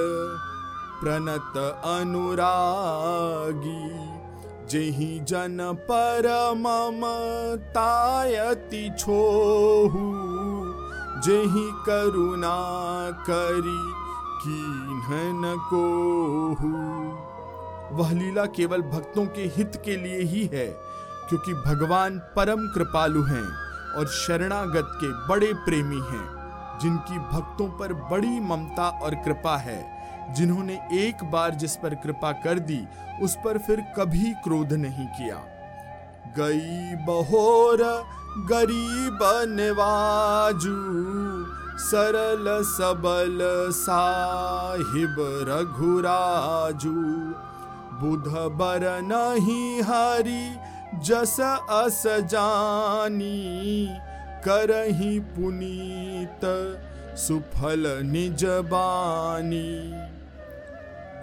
प्रणत 1.01 1.57
अनुरागी, 1.85 3.83
जेहि 4.67 5.19
जन 5.27 5.57
परम 5.81 6.63
तायति 7.73 8.83
छोहू, 8.99 10.03
जेहि 11.21 11.67
करुणा 11.85 12.57
करी 13.29 13.81
कीन्हन 14.43 15.41
कोहू। 15.69 16.71
वह 17.97 18.11
लीला 18.11 18.45
केवल 18.45 18.81
भक्तों 18.81 19.25
के 19.25 19.43
हित 19.55 19.81
के 19.85 19.95
लिए 19.97 20.21
ही 20.23 20.43
है, 20.53 20.67
क्योंकि 21.29 21.53
भगवान 21.65 22.19
परम 22.35 22.67
कृपालु 22.67 23.23
हैं 23.23 23.47
और 23.97 24.07
शरणागत 24.07 24.91
के 24.95 25.09
बड़े 25.27 25.53
प्रेमी 25.65 26.01
हैं, 26.01 26.27
जिनकी 26.79 27.17
भक्तों 27.31 27.67
पर 27.79 27.93
बड़ी 28.11 28.39
ममता 28.39 28.87
और 29.03 29.15
कृपा 29.15 29.57
है। 29.57 30.00
जिन्होंने 30.29 30.79
एक 30.93 31.23
बार 31.23 31.55
जिस 31.55 31.75
पर 31.75 31.95
कृपा 31.95 32.31
कर 32.31 32.60
दी, 32.60 32.81
उस 33.21 33.36
पर 33.36 33.57
फिर 33.57 33.81
कभी 33.97 34.34
क्रोध 34.43 34.73
नहीं 34.73 35.07
किया। 35.07 35.36
गई 36.38 36.95
बहोर, 37.05 37.84
गरीब 38.51 39.19
निवाजू, 39.49 40.75
सरल 41.77 42.45
सबल 42.63 43.39
साहिब 43.71 45.15
रघुराजू। 45.49 46.93
बुध 48.01 48.27
बर 48.57 49.01
नहीं 49.01 49.81
हरी, 49.81 50.55
जस 50.99 51.38
अस 51.69 52.03
जानी, 52.07 53.88
करही 54.45 55.19
पुनीत 55.19 56.41
सुफल 57.17 57.84
निज 58.03 58.43
बानी। 58.45 60.11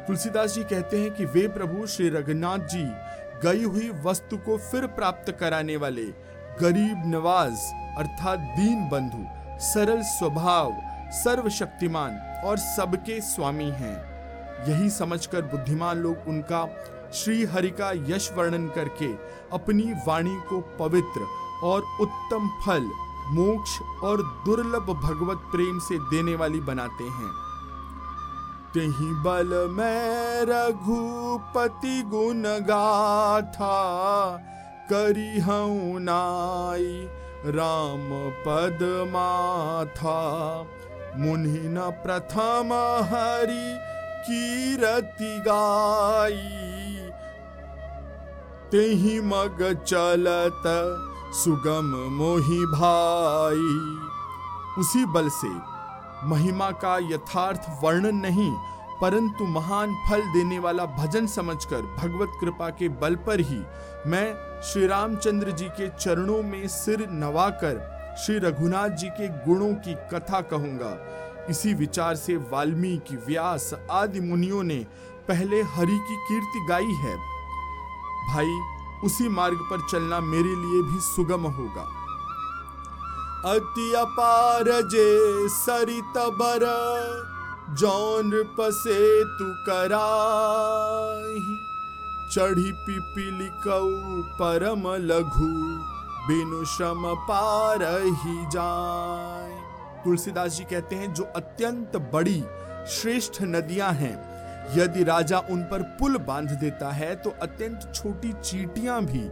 तुलसीदास 0.08 0.54
जी 0.54 0.62
कहते 0.64 0.98
हैं 1.00 1.10
कि 1.14 1.24
वे 1.24 1.48
प्रभु 1.48 1.86
श्री 1.86 2.08
रघुनाथ 2.08 2.58
जी 2.58 2.84
गई 3.42 3.64
हुई 3.64 3.88
वस्तु 4.04 4.36
को 4.36 4.56
फिर 4.58 4.86
प्राप्त 4.86 5.30
कराने 5.40 5.76
वाले 5.76 6.04
गरीब 6.60 7.02
नवाज़, 7.06 7.58
अर्थात 7.98 8.38
दीन 8.38 8.88
बंधु, 8.88 9.24
सरल 9.64 10.00
स्वभाव, 10.02 10.72
सर्वशक्तिमान 11.14 12.16
और 12.44 12.58
सबके 12.58 13.20
स्वामी 13.20 13.68
हैं। 13.70 13.96
यही 14.68 14.90
समझकर 14.90 15.42
बुद्धिमान 15.42 15.98
लोग 15.98 16.28
उनका 16.28 16.64
श्री 17.14 17.44
हरि 17.44 17.70
का 17.70 17.90
यश 18.08 18.30
वर्णन 18.32 18.66
करके 18.68 19.12
अपनी 19.52 19.92
वाणी 20.06 20.36
को 20.48 20.60
पवित्र 20.78 21.26
और 21.62 21.82
उत्तम 22.00 22.48
फल, 22.66 22.88
मोक्ष 23.30 23.78
और 24.02 24.22
दुर्लभ 24.46 24.90
भगवत 25.04 25.38
प्रेम 25.52 25.78
से 25.78 25.98
देने 25.98 26.34
वाली 26.34 26.60
बनाते 26.60 27.04
हैं। 27.04 27.47
तेहि 28.74 29.12
बल 29.24 29.52
मैं 29.70 30.42
रघुपति 30.48 32.02
गुण 32.10 32.42
गाथा 32.68 33.78
करी 34.90 35.40
हूँ 35.40 36.00
नाई 36.00 36.90
राम 37.56 38.08
पद 38.46 38.82
माथा 39.12 40.18
मुनि 41.18 41.62
न 41.68 41.90
प्रथम 42.04 42.72
हरि 43.10 43.66
कीरति 44.26 45.32
गाई 45.46 46.36
तेहि 48.72 49.18
मग 49.24 49.62
चलत 49.86 50.62
सुगम 51.34 51.90
मोहि 52.16 52.64
भाई। 52.74 53.72
उसी 54.80 55.04
बल 55.14 55.28
से 55.32 55.48
महिमा 56.24 56.70
का 56.70 56.96
यथार्थ 57.12 57.66
वर्णन 57.82 58.16
नहीं, 58.16 58.50
परंतु 59.00 59.44
महान 59.44 59.94
फल 60.08 60.20
देने 60.32 60.58
वाला 60.58 60.84
भजन 60.86 61.26
समझकर 61.26 61.82
भगवत 61.98 62.32
कृपा 62.40 62.70
के 62.70 62.88
बल 62.88 63.14
पर 63.16 63.40
ही 63.40 63.60
मैं 64.06 64.34
श्री 64.62 64.86
रामचंद्र 64.86 65.50
जी 65.50 65.68
के 65.70 65.88
चरणों 65.88 66.42
में 66.42 66.66
सिर 66.68 67.06
नवाकर 67.10 68.16
श्री 68.16 68.38
रघुनाथ 68.38 68.88
जी 68.88 69.08
के 69.10 69.28
गुणों 69.44 69.72
की 69.74 69.94
कथा 70.12 70.40
कहूँगा। 70.40 70.96
इसी 71.50 71.74
विचार 71.74 72.14
से 72.16 72.36
वाल्मीकि, 72.36 73.16
व्यास 73.16 73.72
आदि 73.90 74.20
मुनियों 74.20 74.62
ने 74.62 74.86
पहले 75.28 75.62
हरि 75.62 75.98
की 75.98 76.16
कीर्ति 76.28 76.66
गाई 76.68 76.94
है। 76.94 77.16
भाई, 78.28 78.58
उसी 79.04 79.28
मार्ग 79.28 79.58
पर 79.70 79.86
चलना 79.90 80.20
मेरे 80.20 80.54
लिए 80.56 80.82
भी 80.82 80.98
सुगम 81.00 81.42
होगा। 81.42 81.86
अति 83.46 83.94
अपार 83.94 84.64
जे 84.64 85.48
सरित 85.48 86.12
बर, 86.16 86.60
जौन 87.74 88.30
पसे 88.30 89.24
तु 89.24 89.44
कराही। 89.44 91.58
चढ़ी 92.34 92.72
पिपिली 92.72 93.48
कऊ 93.48 94.22
परम 94.22 95.04
लघु, 95.04 95.78
बिनु 96.28 96.64
श्रम 96.64 97.14
पार 97.14 98.02
ही 98.02 98.46
जाए। 98.46 99.60
तुलसीदास 100.04 100.52
जी 100.52 100.64
कहते 100.64 100.96
हैं, 100.96 101.14
जो 101.14 101.28
अत्यंत 101.36 101.96
बड़ी, 101.96 102.44
श्रेष्ठ 102.88 103.42
नदियाँ 103.42 103.92
हैं 103.92 104.27
यदि 104.76 105.04
राजा 105.04 105.38
उन 105.50 105.62
पर 105.62 105.82
पुल 105.98 106.16
बाँध 106.18 106.50
देता 106.50 106.90
है 106.90 107.14
तो 107.16 107.30
अत्यंत 107.42 107.90
छोटी 107.94 108.32
चीटियाँ 108.32 109.00
भी 109.04 109.22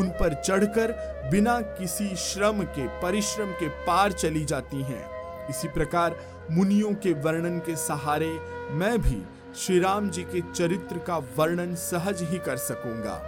उन 0.00 0.08
पर 0.20 0.34
चढ़कर 0.34 0.92
बिना 1.30 1.60
किसी 1.60 2.08
श्रम 2.16 2.62
के, 2.62 2.86
परिश्रम 3.02 3.52
के 3.52 3.68
पार 3.86 4.12
चली 4.12 4.44
जाती 4.44 4.82
हैं। 4.82 5.04
इसी 5.50 5.68
प्रकार 5.68 6.16
मुनियों 6.50 6.92
के 6.94 7.12
वर्णन 7.12 7.58
के 7.58 7.76
सहारे 7.76 8.32
मैं 8.70 8.98
भी 9.02 9.22
श्री 9.56 9.78
राम 9.80 10.10
जी 10.10 10.22
के 10.22 10.40
चरित्र 10.52 10.98
का 10.98 11.16
वर्णन 11.38 11.74
सहज 11.74 12.22
ही 12.22 12.38
कर 12.38 12.56
सकूँगा। 12.56 13.20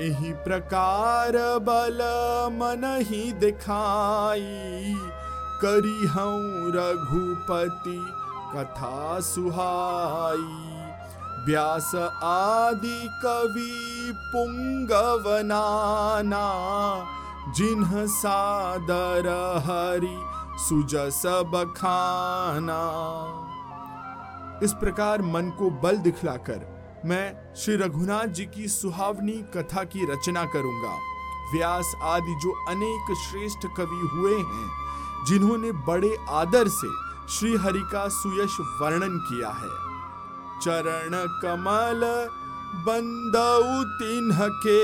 यही 0.00 0.32
प्रकार 0.44 1.32
बल 1.62 1.98
मन 2.52 2.84
ही 3.02 3.32
दिखाई 3.32 4.94
करी 5.64 6.06
हूँ 6.08 6.72
रघुपति 6.76 7.98
कथा 8.56 9.20
सुहाई। 9.20 10.36
व्यास 11.46 11.92
आदि 12.22 13.10
कवि 13.24 14.12
पुंगवनाना, 14.16 15.52
जिन्ह 17.52 18.06
सादर 18.06 19.62
हरि 19.66 20.22
सुजस 20.58 21.22
बखाना। 21.26 22.82
इस 24.62 24.72
प्रकार 24.72 25.22
मन 25.22 25.52
को 25.58 25.70
बल 25.70 25.96
दिखलाकर 25.96 26.72
मैं 27.04 27.54
श्री 27.56 27.76
रघुनाथ 27.76 28.26
जी 28.26 28.46
की 28.46 28.68
सुहावनी 28.68 29.44
कथा 29.56 29.84
की 29.84 30.12
रचना 30.12 30.44
करूँगा। 30.44 30.98
व्यास 31.54 31.94
आदि 32.02 32.34
जो 32.34 32.64
अनेक 32.68 33.16
श्रेष्ठ 33.16 33.66
कवि 33.76 33.84
हुए 33.84 34.36
हैं, 34.36 34.70
जिन्होंने 35.26 35.72
बड़े 35.72 36.16
आदर 36.30 36.68
से 36.68 37.11
श्री 37.30 37.56
हरि 37.56 37.80
का 37.80 38.08
सुयश 38.08 38.56
वर्णन 38.60 39.18
किया 39.18 39.48
है। 39.48 39.92
चरण 40.62 41.26
कमल 41.42 42.28
बंदऊ 42.74 43.84
तिन्ह 43.98 44.48
के 44.48 44.82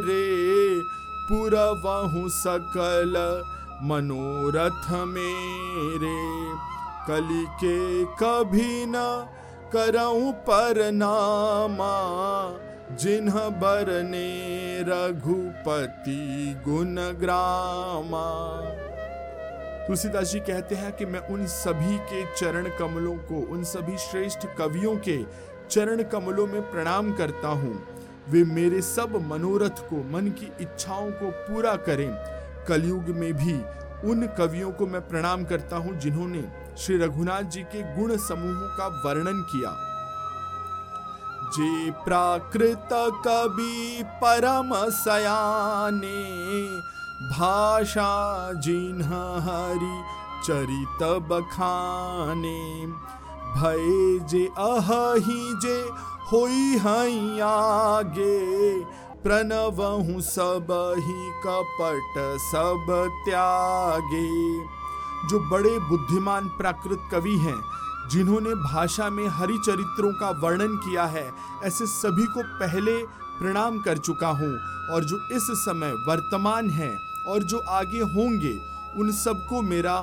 रे, 0.00 0.80
पुरवहु 1.28 2.28
सकल 2.28 3.42
मनोरथ 3.82 4.90
मेरे। 4.90 6.50
कली 7.06 7.44
के 7.46 8.04
कभी 8.04 8.86
न 8.86 9.26
करऊं 9.72 10.32
पर 10.32 10.92
नामा, 10.92 11.94
जिन्ह 12.96 13.32
बरने 13.32 14.30
रघुपति 14.82 16.54
गुण 16.68 16.94
ग्रामा। 17.20 18.50
तुलसीदास 19.90 20.32
जी 20.32 20.40
कहते 20.40 20.74
हैं 20.74 20.92
कि 20.92 21.04
मैं 21.04 21.20
उन 21.28 21.46
सभी 21.46 21.96
के 21.98 22.24
चरण 22.36 22.68
कमलों 22.78 23.16
को, 23.16 23.40
उन 23.52 23.64
सभी 23.64 23.98
श्रेष्ठ 23.98 24.46
कवियों 24.58 24.96
के 24.96 25.24
चरण 25.70 26.02
कमलों 26.02 26.46
में 26.46 26.70
प्रणाम 26.70 27.12
करता 27.12 27.48
हूँ। 27.48 27.86
वे 28.28 28.44
मेरे 28.44 28.82
सब 28.82 29.16
मनोरथ 29.26 29.82
को, 29.88 29.96
मन 30.12 30.28
की 30.28 30.52
इच्छाओं 30.60 31.10
को 31.10 31.30
पूरा 31.30 31.76
करें। 31.76 32.10
कलयुग 32.68 33.02
में 33.02 33.32
भी 33.32 33.54
उन 34.10 34.26
कवियों 34.38 34.70
को 34.72 34.86
मैं 34.86 35.08
प्रणाम 35.08 35.44
करता 35.44 35.76
हूँ 35.76 35.98
जिन्होंने 35.98 36.44
श्री 36.78 36.98
रघुनाथ 36.98 37.42
जी 37.42 37.62
के 37.62 37.82
गुण 37.82 38.16
समूहों 38.16 38.68
का 38.78 38.86
वर्णन 38.86 39.42
किया। 39.42 39.74
जे 41.50 41.90
प्राकृत 41.90 42.88
कवि 43.26 44.04
परम 44.04 44.70
सयाने 44.90 46.20
भाषा 47.22 48.52
जिन्ह 48.52 49.08
हरि 49.44 50.02
चरित 50.44 51.02
बखाने, 51.28 52.86
भय 53.56 54.18
जे 54.28 54.46
अहि 54.58 55.58
जे 55.62 55.76
होई 56.32 56.78
हई 56.78 57.40
आगे, 57.40 58.80
प्रणवहु 59.22 60.20
सब 60.20 60.72
ही 60.98 61.30
कपट 61.44 62.14
सब 62.40 62.86
त्यागे। 63.24 64.28
जो 65.28 65.40
बड़े 65.50 65.78
बुद्धिमान 65.78 66.48
प्राकृत 66.48 67.08
कवि 67.12 67.36
हैं, 67.36 67.60
जिन्होंने 68.10 68.54
भाषा 68.54 69.10
में 69.10 69.26
हरि 69.28 69.58
चरित्रों 69.66 70.12
का 70.12 70.30
वर्णन 70.42 70.76
किया 70.76 71.04
है, 71.04 71.30
ऐसे 71.64 71.86
सभी 71.86 72.26
को 72.26 72.42
पहले 72.58 72.96
प्रणाम 73.38 73.78
कर 73.78 73.98
चुका 73.98 74.28
हूँ 74.28 74.52
और 74.90 75.04
जो 75.04 75.16
इस 75.32 75.46
समय 75.64 75.92
वर्तमान 76.08 76.70
है 76.70 77.09
और 77.28 77.42
जो 77.42 77.58
आगे 77.58 77.98
होंगे, 77.98 78.54
उन 79.00 79.12
सबको 79.12 79.62
मेरा 79.62 79.96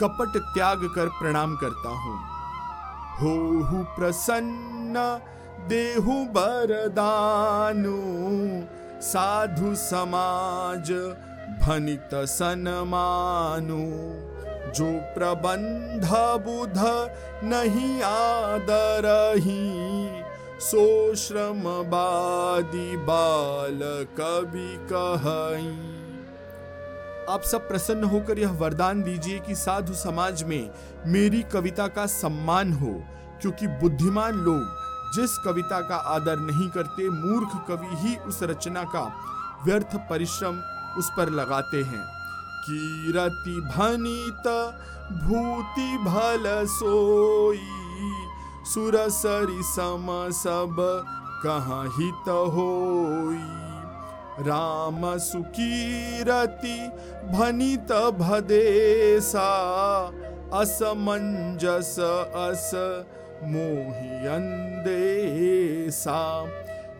कपट 0.00 0.36
त्याग 0.54 0.84
कर 0.94 1.08
प्रणाम 1.08 1.56
करता 1.56 1.88
हूँ। 1.88 2.18
हो 3.20 3.84
प्रसन्न, 3.96 5.20
देहु 5.68 6.24
बरदानु 6.24 7.96
साधु 9.02 9.74
समाज 9.74 10.90
भनित 11.62 12.10
सन 12.14 12.26
सनमानु 12.26 13.78
जो 14.72 14.92
प्रबंध 15.14 16.04
बुध 16.44 16.78
नहीं 17.44 18.02
आदरही 18.02 19.58
सो 20.60 21.14
श्रमवादी 21.14 22.96
बाल 22.96 23.78
कवि 24.20 24.78
कही। 24.92 25.97
आप 27.28 27.42
सब 27.42 27.68
प्रसन्न 27.68 28.04
होकर 28.04 28.38
यह 28.38 28.50
वरदान 28.50 29.02
दीजिए 29.02 29.38
कि 29.38 29.54
साधु 29.54 29.94
समाज 29.94 30.42
में 30.42 30.70
मेरी 31.06 31.42
कविता 31.42 31.86
का 31.86 32.06
सम्मान 32.06 32.72
हो, 32.72 32.92
क्योंकि 33.40 33.66
बुद्धिमान 33.66 34.34
लोग 34.34 34.76
जिस 35.14 35.36
कविता 35.38 35.80
का 35.80 35.96
आदर 36.14 36.38
नहीं 36.38 36.68
करते, 36.70 37.08
मूर्ख 37.10 37.56
कवि 37.68 37.96
ही 37.96 38.16
उस 38.16 38.42
रचना 38.42 38.82
का 38.84 39.04
व्यर्थ 39.64 39.96
परिश्रम 40.10 40.60
उस 40.98 41.10
पर 41.16 41.30
लगाते 41.30 41.82
हैं। 41.82 42.04
कीरति 42.64 43.60
भनित, 43.68 44.48
भूति 45.22 45.96
भल 46.04 46.66
सोई, 46.66 47.68
सुरसरी 48.64 49.62
सम 49.62 50.06
सब 50.34 50.76
कहाँ 51.44 51.84
हित 51.88 52.28
होई। 52.28 53.67
राम 54.40 55.16
सुकीरति 55.18 56.78
भनित 57.28 57.92
भदेसा 58.18 59.48
असमंजस 60.54 61.96
अस 62.00 62.70
मोहियंदेसा 63.44 64.44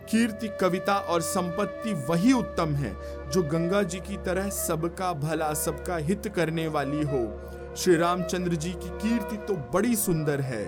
कीर्ति, 0.09 0.47
कविता 0.61 0.93
और 0.93 1.21
संपत्ति 1.21 1.93
वही 2.09 2.33
उत्तम 2.33 2.75
है, 2.75 2.93
जो 3.31 3.43
गंगा 3.43 3.81
जी 3.83 3.99
की 3.99 4.17
तरह 4.17 4.49
सबका 4.49 5.11
भला, 5.13 5.53
सबका 5.53 5.97
हित 5.97 6.27
करने 6.35 6.67
वाली 6.67 7.03
हो। 7.03 7.21
श्री 7.77 7.95
रामचंद्र 7.95 8.55
जी 8.55 8.71
की 8.73 8.89
कीर्ति 8.99 9.37
तो 9.37 9.53
बड़ी 9.73 9.95
सुंदर 9.95 10.41
है, 10.41 10.65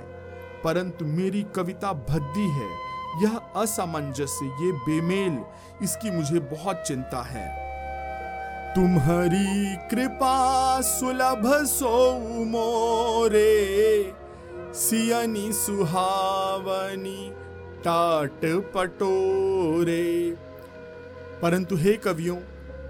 परंतु 0.63 1.05
मेरी 1.05 1.43
कविता 1.55 1.93
भद्दी 2.09 2.47
है। 2.49 2.69
यह 3.17 3.37
असामंजस्य, 3.55 4.45
ये 4.45 4.71
बेमेल, 4.71 5.39
इसकी 5.81 6.11
मुझे 6.11 6.39
बहुत 6.39 6.75
चिंता 6.75 7.21
है। 7.21 7.71
तुम्हारी 8.75 9.75
कृपा 9.75 10.81
सुलभ 10.81 11.65
सो 11.65 12.19
मोरे, 12.45 14.13
सियनी 14.73 15.53
सुहावनी 15.53 17.33
टाट 17.79 18.39
पटोरे। 18.45 20.37
परंतु 21.41 21.75
हे 21.75 21.93
कवियों, 21.93 22.37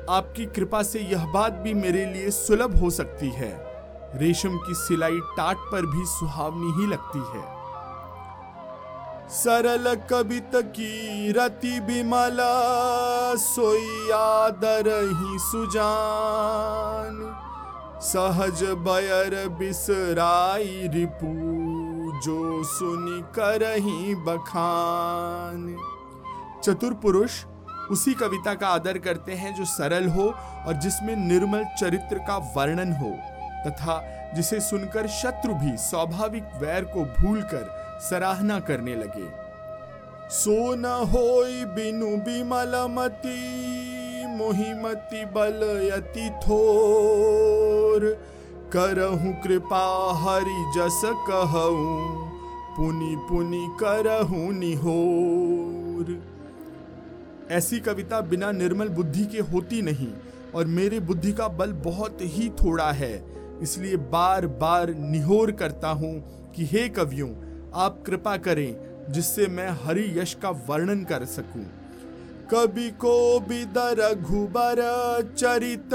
आपकी 0.10 0.46
कृपा 0.46 0.84
से 0.84 1.00
यह 1.00 1.26
बात 1.26 1.54
भी 1.54 1.74
मेरे 1.74 2.06
लिए 2.06 2.30
सुलभ 2.30 2.80
हो 2.80 2.90
सकती 2.90 3.30
है। 3.30 3.66
रेशम 4.16 4.58
की 4.58 4.74
सिलाई 4.74 5.20
टाट 5.20 5.58
पर 5.58 5.86
भी 5.86 6.06
सुहावनी 6.06 6.82
ही 6.82 6.88
लगती 6.88 7.20
है। 7.20 7.61
सरल 9.32 9.96
कवित 10.10 10.52
की 10.56 11.32
रति 11.32 11.80
बिमला 11.80 13.36
सोई 13.36 14.12
आदर 14.12 14.88
ही 15.04 15.40
सुजान। 15.40 17.20
सहज 18.02 18.64
बयर 18.64 19.48
बिसराई 19.50 20.90
रिपू, 20.94 21.32
जो 22.20 22.64
सुनी 22.64 23.22
कर 23.22 23.64
ही 23.80 24.16
बखान। 24.16 25.76
चतुर 26.64 26.94
पुरुष, 26.94 27.46
उसी 27.92 28.14
कविता 28.14 28.54
का 28.54 28.68
आदर 28.68 28.98
करते 28.98 29.32
हैं 29.32 29.56
जो 29.56 29.66
सरल 29.66 30.08
हो 30.08 30.30
और 30.68 30.74
जिसमें 30.74 31.16
निर्मल 31.16 31.64
चरित्र 31.80 32.18
का 32.18 32.38
वर्णन 32.58 32.94
हो, 32.94 33.18
तथा 33.68 34.02
जिसे 34.36 34.60
सुनकर 34.60 35.08
शत्रु 35.08 35.54
भी 35.54 35.78
स्वाभाविक 35.78 36.44
वैर 36.56 36.84
को 36.84 37.06
भूलकर 37.22 37.81
सराहना 38.02 38.60
करने 38.62 38.96
लगे। 38.96 39.28
सो 40.32 40.76
न 40.76 40.86
हो 41.08 41.26
बिनु 41.76 42.08
बिमलमती 42.26 43.40
मोहिमती 44.28 45.24
बलयति 45.26 46.30
थोर। 46.44 48.06
करहु 48.74 49.34
कृपा 49.44 49.86
हरि 50.16 50.64
जस 50.76 51.02
कहूँ, 51.30 52.30
पुनि 52.76 53.16
पुनि 53.30 53.68
करहु 53.80 54.52
निहोर। 54.52 56.08
ऐसी 57.52 57.80
कविता 57.80 58.22
बिना 58.24 58.52
निर्मल 58.54 58.90
बुद्धि 58.90 59.26
के 59.26 59.40
होती 59.46 59.82
नहीं, 59.82 60.12
और 60.56 60.66
मेरे 60.68 61.00
बुद्धि 61.02 61.32
का 61.34 61.48
बल 61.50 61.72
बहुत 61.84 62.18
ही 62.22 62.50
थोड़ा 62.64 62.92
है, 62.94 63.14
इसलिए 63.62 63.98
बार 64.10 64.48
बार 64.60 64.94
निहोर 64.96 65.52
करता 65.54 65.90
हूँ 65.92 66.14
कि 66.56 66.66
हे 66.66 66.88
कवियों 66.90 67.30
आप 67.74 68.04
कृपा 68.06 68.38
करें 68.38 68.76
जिससे 69.10 69.48
मैं 69.48 69.70
हरि 69.84 70.04
यश 70.20 70.34
का 70.34 70.50
वर्णन 70.50 71.04
कर 71.04 71.26
सकूँ। 71.26 71.64
कभी 72.54 72.90
को 72.92 73.40
बिदर 73.40 73.98
रघुबर 74.00 74.82
चरित 75.38 75.94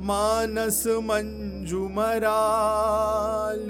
मानस 0.00 0.86
मंजू 0.86 1.88
मराल, 1.88 3.66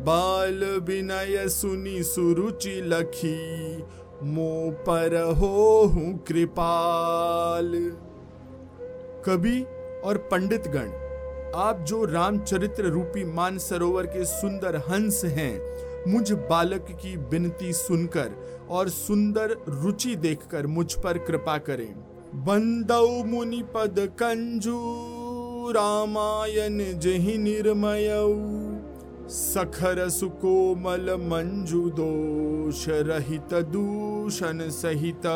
बाल 0.00 0.64
विनय 0.80 1.48
सुनी 1.48 2.02
सुरुचि 2.02 2.80
लखी, 2.84 3.76
मो 4.22 4.70
पर 4.80 5.16
हो 5.38 5.84
हूँ 5.86 6.18
कृपाल। 6.18 7.72
कवि 9.26 9.60
और 10.04 10.18
पंडित 10.32 10.68
गण 10.68 10.90
आप 11.56 11.80
जो 11.80 12.04
रामचरित्र 12.04 12.84
रूपी 12.84 13.24
मान 13.24 13.58
सरोवर 13.58 14.06
के 14.06 14.24
सुंदर 14.24 14.76
हंस 14.76 15.24
हैं 15.24 15.58
मुझ 16.08 16.32
बालक 16.32 16.86
की 16.90 17.16
विनती 17.16 17.72
सुनकर 17.72 18.30
और 18.70 18.88
सुंदर 18.88 19.56
रुचि 19.68 20.16
देखकर 20.16 20.66
मुझ 20.66 20.92
पर 20.94 21.18
कृपा 21.18 21.58
करें। 21.58 21.94
बंदौ 22.34 23.24
मुनि 23.24 23.62
पद 23.74 23.94
कंजू, 23.98 24.78
रामायण 25.70 26.98
जहि 26.98 27.38
निर्मय। 27.38 28.08
सखर 29.28 30.08
सुकोमल 30.08 31.10
मंजू 31.20 31.90
दोष 31.90 32.86
रहित 32.88 33.54
दूषण 33.54 34.68
सहित। 34.70 35.26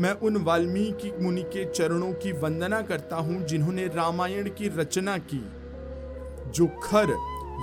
मैं 0.00 0.12
उन 0.12 0.36
वाल्मीकि 0.36 1.12
मुनि 1.20 1.42
के 1.42 1.64
चरणों 1.64 2.12
की 2.12 2.32
वंदना 2.32 2.82
करता 2.82 3.16
हूँ, 3.16 3.44
जिन्होंने 3.44 3.86
रामायण 3.86 4.48
की 4.48 4.68
रचना 4.68 5.18
की। 5.18 5.46
जो 6.50 6.66
खर 6.66 7.06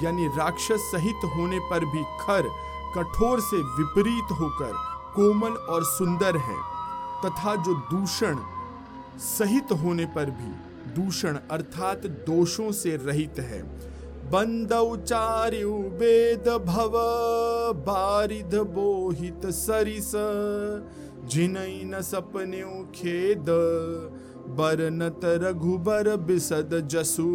यानी 0.01 0.27
राक्षस 0.37 0.89
सहित 0.91 1.25
होने 1.35 1.59
पर 1.69 1.85
भी 1.85 2.03
खर 2.19 2.49
कठोर 2.95 3.39
से 3.41 3.57
विपरीत 3.77 4.31
होकर 4.31 4.73
कोमल 5.15 5.53
और 5.69 5.83
सुंदर 5.85 6.37
है, 6.39 6.57
तथा 7.25 7.55
जो 7.63 7.73
दूषण 7.91 8.37
सहित 9.19 9.71
होने 9.83 10.05
पर 10.15 10.29
भी 10.31 10.51
दूषण 10.93 11.37
अर्थात 11.51 12.05
दोषों 12.27 12.71
से 12.71 12.95
रहित 12.97 13.39
है। 13.39 13.61
बंदौचार्यु 14.31 15.71
वेद 15.99 16.47
भव 16.67 16.93
बारिध 17.85 18.55
बोहित 18.69 19.45
सरिस, 19.45 20.11
जिनई 21.25 21.81
न 21.85 22.01
सपने 22.01 22.61
खेद, 22.95 23.45
बरनत 24.57 25.21
रघुबर 25.43 26.15
बिसद 26.17 26.79
जसु। 26.91 27.29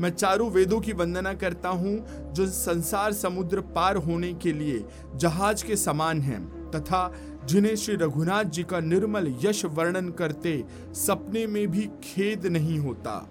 मैं 0.00 0.10
चारों 0.10 0.50
वेदों 0.50 0.80
की 0.80 0.92
वंदना 0.92 1.34
करता 1.34 1.68
हूँ, 1.68 2.32
जो 2.32 2.46
संसार 2.46 3.12
समुद्र 3.12 3.60
पार 3.60 3.96
होने 3.96 4.32
के 4.32 4.52
लिए 4.52 4.84
जहाज़ 5.16 5.64
के 5.64 5.76
समान 5.76 6.20
हैं, 6.20 6.70
तथा 6.70 7.12
जिन्हें 7.44 7.76
श्री 7.76 7.96
रघुनाथ 7.96 8.44
जी 8.44 8.62
का 8.62 8.80
निर्मल 8.80 9.34
यश 9.44 9.64
वर्णन 9.64 10.08
करते 10.08 10.64
सपने 10.92 11.46
में 11.46 11.68
भी 11.68 11.90
खेद 12.02 12.46
नहीं 12.46 12.78
होता। 12.78 13.30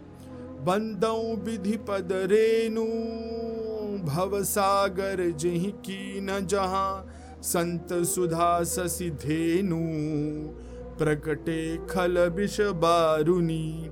बंदौ 0.62 1.36
विधि 1.36 1.78
पद 1.78 2.10
रेणु, 2.12 2.86
भव 4.06 4.44
सागर 4.44 5.30
जही 5.32 5.72
की 5.72 6.22
न 6.22 6.48
जहाँ, 6.48 7.08
संत 7.44 7.94
सुधा 7.94 8.64
ससी 8.64 9.10
धेनु, 9.10 9.80
प्रकटे 10.98 11.78
खल 11.88 12.20
विष 12.30 12.62
बारुनी। 12.62 13.90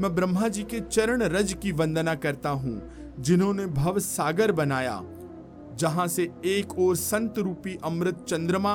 मैं 0.00 0.14
ब्रह्मा 0.14 0.48
जी 0.48 0.62
के 0.62 0.78
चरण 0.80 1.22
रज 1.22 1.52
की 1.52 1.70
वंदना 1.72 2.14
करता 2.14 2.50
हूँ, 2.50 2.80
जिन्होंने 3.20 3.66
भव 3.66 3.98
सागर 3.98 4.52
बनाया, 4.52 5.02
जहाँ 5.76 6.06
से 6.08 6.22
एक 6.44 6.78
ओर 6.78 6.96
संत 6.96 7.38
रूपी 7.38 7.76
अमृत 7.84 8.24
चंद्रमा 8.28 8.74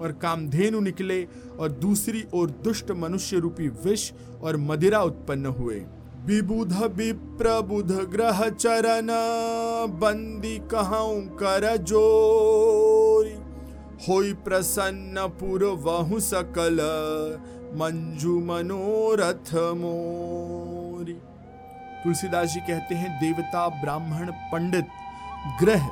और 0.00 0.12
कामधेनु 0.12 0.80
निकले 0.80 1.22
और 1.58 1.72
दूसरी 1.72 2.24
ओर 2.34 2.50
दुष्ट 2.64 2.90
मनुष्य 2.92 3.38
रूपी 3.38 3.68
विष 3.84 4.10
और 4.42 4.56
मदिरा 4.56 5.02
उत्पन्न 5.02 5.46
हुए। 5.52 5.82
विबुध 6.26 6.72
विप्रबुध 6.96 7.92
ग्रह 8.10 8.48
चरण, 8.48 9.08
बंदी 10.00 10.58
कहूँ 10.70 11.22
कर 11.36 11.76
जोरी। 11.76 13.36
होई 14.08 14.32
प्रसन्न 14.44 15.26
पुर 15.40 15.64
वहु 15.80 16.20
सकल 16.20 16.78
मंजू 17.72 18.38
मनोरथ 18.40 19.54
मोरी। 19.54 21.12
तुलसीदास 22.04 22.48
जी 22.48 22.60
कहते 22.60 22.94
हैं, 22.94 23.10
देवता, 23.20 23.68
ब्राह्मण, 23.82 24.30
पंडित, 24.52 24.86
ग्रह, 25.60 25.86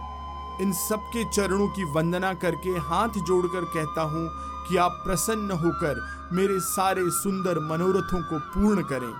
इन 0.62 0.72
सबके 0.72 1.24
चरणों 1.32 1.68
की 1.68 1.84
वंदना 1.84 2.32
करके 2.34 2.70
हाथ 2.78 3.08
जोड़कर 3.08 3.64
कहता 3.64 4.02
हूँ 4.02 4.28
कि 4.68 4.76
आप 4.76 5.00
प्रसन्न 5.04 5.50
होकर 5.50 6.00
मेरे 6.32 6.58
सारे 6.60 7.02
सुंदर 7.10 7.58
मनोरथों 7.58 8.22
को 8.22 8.38
पूर्ण 8.38 8.82
करें। 8.82 9.12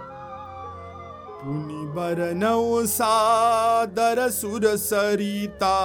पुनि 1.41 1.87
बरनौ 1.95 2.87
सादर 2.87 4.29
सुर 4.31 4.67
सरिता, 4.77 5.77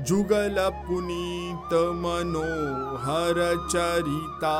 जुगल 0.00 0.56
पुनीत 0.84 1.72
मनोहर 1.94 3.40
चरिता। 3.70 4.58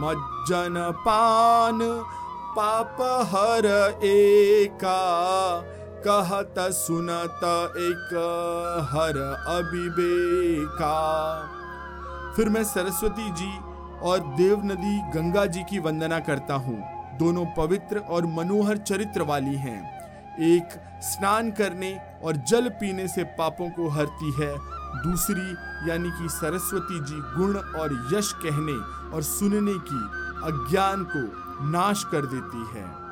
मज्जन 0.00 0.74
पान, 0.98 1.78
पाप 2.56 2.96
हर 3.30 3.66
एका। 4.04 5.00
कहत 6.06 6.54
सुनत 6.72 7.40
एक 7.78 8.12
हर 8.90 9.16
अभिवेका 9.48 10.94
फिर 12.36 12.48
मैं 12.48 12.62
सरस्वती 12.64 13.30
जी 13.32 13.52
और 14.00 14.18
देव 14.36 14.64
नदी 14.64 14.98
गंगा 15.14 15.44
जी 15.46 15.62
की 15.62 15.78
वंदना 15.78 16.18
करता 16.20 16.54
हूँ। 16.54 16.78
दोनों 17.18 17.44
पवित्र 17.56 17.98
और 17.98 18.26
मनोहर 18.26 18.76
चरित्र 18.76 19.22
वाली 19.22 19.54
हैं। 19.56 19.80
एक 20.46 20.78
स्नान 21.02 21.50
करने 21.50 21.96
और 22.24 22.36
जल 22.48 22.68
पीने 22.80 23.06
से 23.08 23.24
पापों 23.38 23.68
को 23.70 23.88
हरती 23.88 24.32
है 24.32 24.52
दूसरी, 24.96 25.50
यानी 25.90 26.10
कि 26.10 26.28
सरस्वती 26.28 27.00
जी, 27.00 27.14
गुण 27.14 27.56
और 27.80 28.08
यश 28.12 28.32
कहने 28.32 28.76
और 29.16 29.22
सुनने 29.22 29.74
की 29.74 30.00
अज्ञान 30.46 31.04
को 31.04 31.22
नाश 31.70 32.04
कर 32.04 32.26
देती 32.26 32.78
है। 32.78 33.08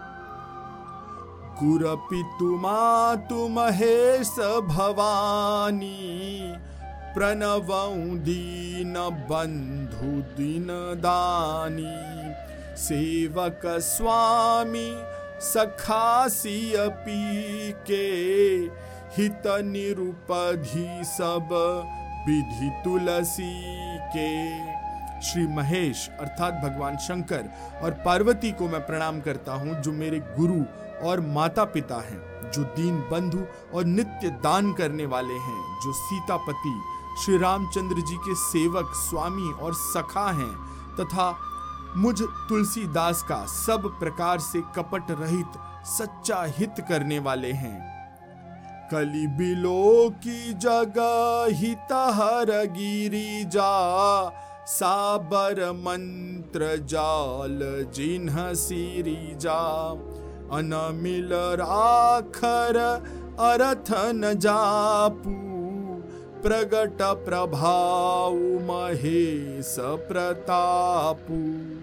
गुरपितु 1.62 2.56
मातु 2.56 3.48
महेश 3.48 4.30
भवानी 4.62 6.54
प्रणव 7.14 7.68
दीन 8.16 8.94
बंधु 9.30 10.36
दीन 10.36 10.66
दानी। 10.96 12.16
सेवक 12.76 13.60
स्वामी 13.66 14.96
सखासी 15.40 16.72
पी 16.76 17.72
के 17.72 18.06
हित 19.12 19.42
निरुपधि 19.46 21.04
सब 21.04 21.48
विधि 22.28 22.70
तुलसी 22.84 23.72
के। 23.98 24.56
श्री 25.22 25.46
महेश, 25.46 26.10
अर्थात 26.20 26.54
भगवान 26.54 26.96
शंकर 26.96 27.44
और 27.82 27.90
पार्वती 27.90 28.52
को 28.52 28.68
मैं 28.68 28.86
प्रणाम 28.86 29.20
करता 29.20 29.54
हूँ, 29.54 29.74
जो 29.74 29.92
मेरे 29.92 30.18
गुरु 30.20 30.62
और 31.08 31.20
माता 31.20 31.64
पिता 31.64 31.96
हैं, 31.96 32.50
जो 32.50 32.62
दीन 32.62 32.98
बंधु 33.10 33.44
और 33.74 33.84
नित्य 33.84 34.30
दान 34.30 34.72
करने 34.72 35.06
वाले 35.06 35.34
हैं, 35.34 35.80
जो 35.84 35.92
सीतापति, 35.92 36.82
श्री 37.24 37.38
रामचंद्र 37.38 37.96
जी 37.96 38.16
के 38.16 38.34
सेवक, 38.34 38.92
स्वामी 38.94 39.52
और 39.52 39.74
सखा 39.74 40.30
हैं, 40.30 40.54
तथा 40.96 41.36
मुझ 41.96 42.22
तुलसीदास 42.22 43.22
का 43.22 43.46
सब 43.46 43.98
प्रकार 44.00 44.38
से 44.38 44.60
कपट 44.60 45.10
रहित, 45.10 45.52
सच्चा 45.84 46.42
हित 46.46 46.74
करने 46.88 47.18
वाले 47.18 47.52
हैं। 47.52 47.95
कली 48.90 49.26
बिलो 49.26 50.10
की 50.10 50.54
जगह 50.54 51.46
हर 51.92 52.50
गिरी 52.50 53.44
जा। 53.44 53.72
साबर 54.66 55.72
मंत्र 55.72 56.76
जाल 56.76 57.86
जिन्ह 57.94 58.54
सिरी 58.54 59.34
जा। 59.34 59.90
अनमिल 60.52 61.30
राखर 61.32 62.78
अरथ 63.40 63.90
न 63.90 64.34
जापू। 64.38 65.46
प्रगट 66.42 67.02
प्रभाव 67.02 68.34
महेश 68.38 69.76
प्रतापू। 69.78 71.75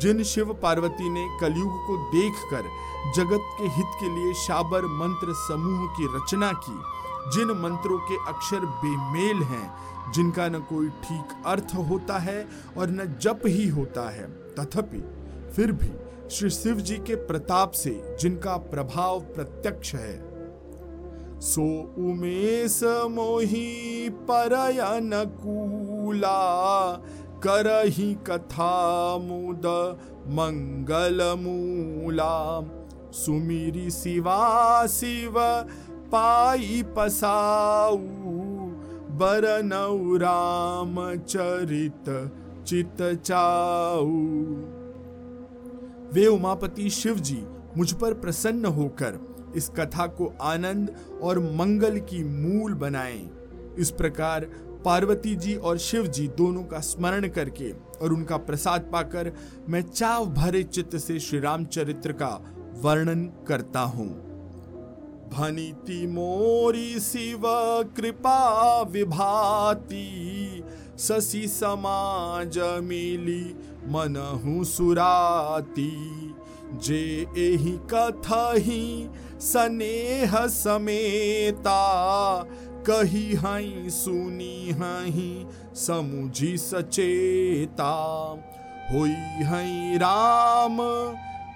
जिन 0.00 0.22
शिव 0.22 0.52
पार्वती 0.52 1.08
ने 1.10 1.26
कलयुग 1.40 1.86
को 1.86 1.96
देखकर 2.12 2.68
जगत 3.16 3.54
के 3.58 3.68
हित 3.68 3.98
के 4.00 4.08
लिए 4.08 4.32
शाबर 4.36 4.84
मंत्र 4.94 5.34
समूह 5.38 5.86
की 5.88 6.06
रचना 6.16 6.52
की, 6.64 6.78
जिन 7.30 7.50
मंत्रों 7.62 7.98
के 7.98 8.16
अक्षर 8.28 8.66
बेमेल 8.82 9.42
हैं, 9.42 10.12
जिनका 10.12 10.48
न 10.48 10.60
कोई 10.68 10.88
ठीक 11.02 11.42
अर्थ 11.46 11.74
होता 11.90 12.18
है 12.18 12.46
और 12.76 12.90
न 12.90 13.14
जप 13.22 13.42
ही 13.46 13.68
होता 13.68 14.08
है। 14.10 14.28
तथापि, 14.54 15.02
फिर 15.54 15.72
भी 15.72 15.92
श्री 16.30 16.50
शिव 16.50 16.80
जी 16.80 16.96
के 16.96 17.14
प्रताप 17.26 17.70
से 17.72 18.16
जिनका 18.20 18.56
प्रभाव 18.72 19.20
प्रत्यक्ष 19.34 19.94
है, 19.94 20.18
सो 21.42 21.62
उमेश 21.98 22.80
मोही 23.10 24.08
परयन 24.30 25.10
कूला 25.36 26.32
करही 27.42 28.14
कथा 28.26 28.72
मुद 29.18 29.66
मंगल 30.28 31.22
मूला 31.38 32.34
सुमिरी 33.14 33.90
शिवा 33.90 34.86
शिव 34.86 35.34
पाई 36.12 36.82
पसाऊ 36.96 37.98
बरनऊ 39.20 40.16
राम 40.16 40.94
चरित 41.16 42.10
चित 42.66 43.02
चाऊ 43.24 44.20
वे 46.12 46.26
उमापति 46.26 46.90
शिव 46.90 47.18
जी 47.20 47.42
मुझ 47.76 47.92
पर 47.92 48.14
प्रसन्न 48.14 48.66
होकर 48.66 49.18
इस 49.56 49.68
कथा 49.68 50.06
को 50.06 50.32
आनंद 50.42 50.94
और 51.22 51.38
मंगल 51.38 51.98
की 52.10 52.22
मूल 52.24 52.74
बनाएँ। 52.74 53.30
इस 53.78 53.90
प्रकार 53.90 54.46
पार्वती 54.84 55.36
जी 55.36 55.54
और 55.54 55.78
शिव 55.78 56.06
जी 56.06 56.28
दोनों 56.28 56.62
का 56.62 56.78
स्मरण 56.78 57.28
करके 57.28 57.72
और 57.72 58.12
उनका 58.12 58.36
प्रसाद 58.36 58.80
पाकर 58.92 59.32
मैं 59.68 59.82
चाव 59.82 60.26
भरे 60.26 60.62
चित्त 60.62 60.96
से 60.96 61.20
श्री 61.20 61.40
रामचरित्र 61.40 62.12
का 62.12 62.54
वर्णन 62.80 63.44
करता 63.48 63.80
हूँ। 63.80 64.30
भनीति 65.32 66.06
मोरी 66.06 67.00
शिव, 67.00 67.42
कृपा 67.96 68.82
विभाती। 68.82 70.62
शशि 70.98 71.48
समाज 71.48 72.58
मिली 72.58 73.54
मनहु 73.86 74.64
सुराती। 74.64 76.16
जे 76.74 77.26
एही 77.38 77.78
कथही 77.94 79.08
स्नेह 79.40 80.46
समेता। 80.46 81.80
कही 82.88 83.34
हई, 83.34 83.90
सुनी 83.90 84.70
हई, 84.70 85.46
समुझी 85.74 86.58
सचेता। 86.58 87.92
होई 88.92 89.44
हई 89.44 89.96
राम 89.96 90.76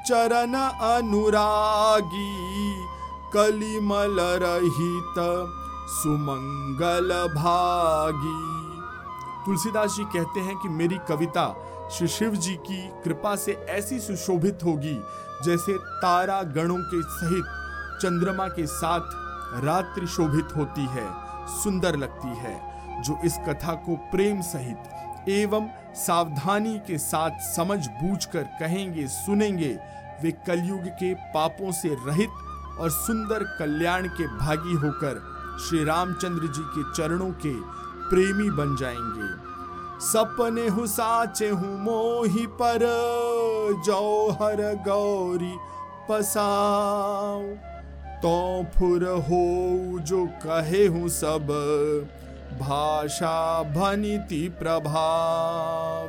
चरण 0.06 0.54
अनुरागी, 0.94 2.32
कलिमल 3.34 4.16
रहित 4.20 5.14
सुमंगल 5.90 7.08
भागी। 7.35 8.54
तुलसीदास 9.46 9.96
जी 9.96 10.04
कहते 10.04 10.40
हैं 10.40 10.56
कि 10.56 10.68
मेरी 10.68 10.98
कविता 11.08 11.46
श्री 11.92 12.08
शिव 12.08 12.31
जी 12.31 12.54
की 12.54 12.88
कृपा 13.04 13.37
से 13.37 13.52
ऐसी 13.52 13.98
सुशोभित 14.00 14.58
होगी 14.64 14.94
जैसे 15.44 15.79
तारा 15.79 16.42
गणों 16.42 16.79
के 16.79 17.02
सहित 17.02 17.44
चंद्रमा 18.02 18.48
के 18.48 18.66
साथ 18.66 19.23
रात्रि 19.61 20.07
शोभित 20.07 20.48
होती 20.57 20.87
है, 20.87 21.07
सुंदर 21.63 21.96
लगती 21.96 22.29
है, 22.29 22.55
जो 23.02 23.19
इस 23.25 23.38
कथा 23.48 23.75
को 23.75 23.96
प्रेम 23.96 24.40
सहित 24.40 25.29
एवं 25.29 25.69
सावधानी 25.94 26.79
के 26.79 26.98
साथ 26.98 27.31
समझ 27.55 27.87
बूझ 27.88 28.25
कर 28.25 28.42
कहेंगे, 28.61 29.07
सुनेंगे, 29.07 29.79
वे 30.23 30.31
कलयुग 30.46 30.88
के 30.88 31.15
पापों 31.15 31.73
से 31.73 31.96
रहित 32.07 32.79
और 32.81 32.90
सुंदर 32.90 33.44
कल्याण 33.59 34.09
के 34.09 34.27
भागी 34.27 34.75
होकर 34.75 35.23
श्री 35.61 35.85
रामचंद्र 35.85 36.46
जी 36.46 36.63
के 36.77 36.92
चरणों 36.92 37.31
के 37.31 37.55
प्रेमी 38.11 38.50
बन 38.50 38.77
जाएँगे। 38.77 39.29
सपने 40.00 40.69
हु, 40.69 40.87
साचे 40.87 41.48
हूँ, 41.48 41.79
मोही 41.81 42.46
पर 42.46 42.79
जौहर 43.87 44.63
गौरी 44.88 45.55
पसाओ 46.09 47.42
तो 48.25 48.66
फुर 48.75 49.04
हो, 49.04 49.98
जो 49.98 50.27
कहे 50.27 50.87
हूँ 50.87 51.08
सब। 51.08 51.46
भाषा 52.60 53.62
भनिति 53.62 54.48
प्रभाव। 54.58 56.08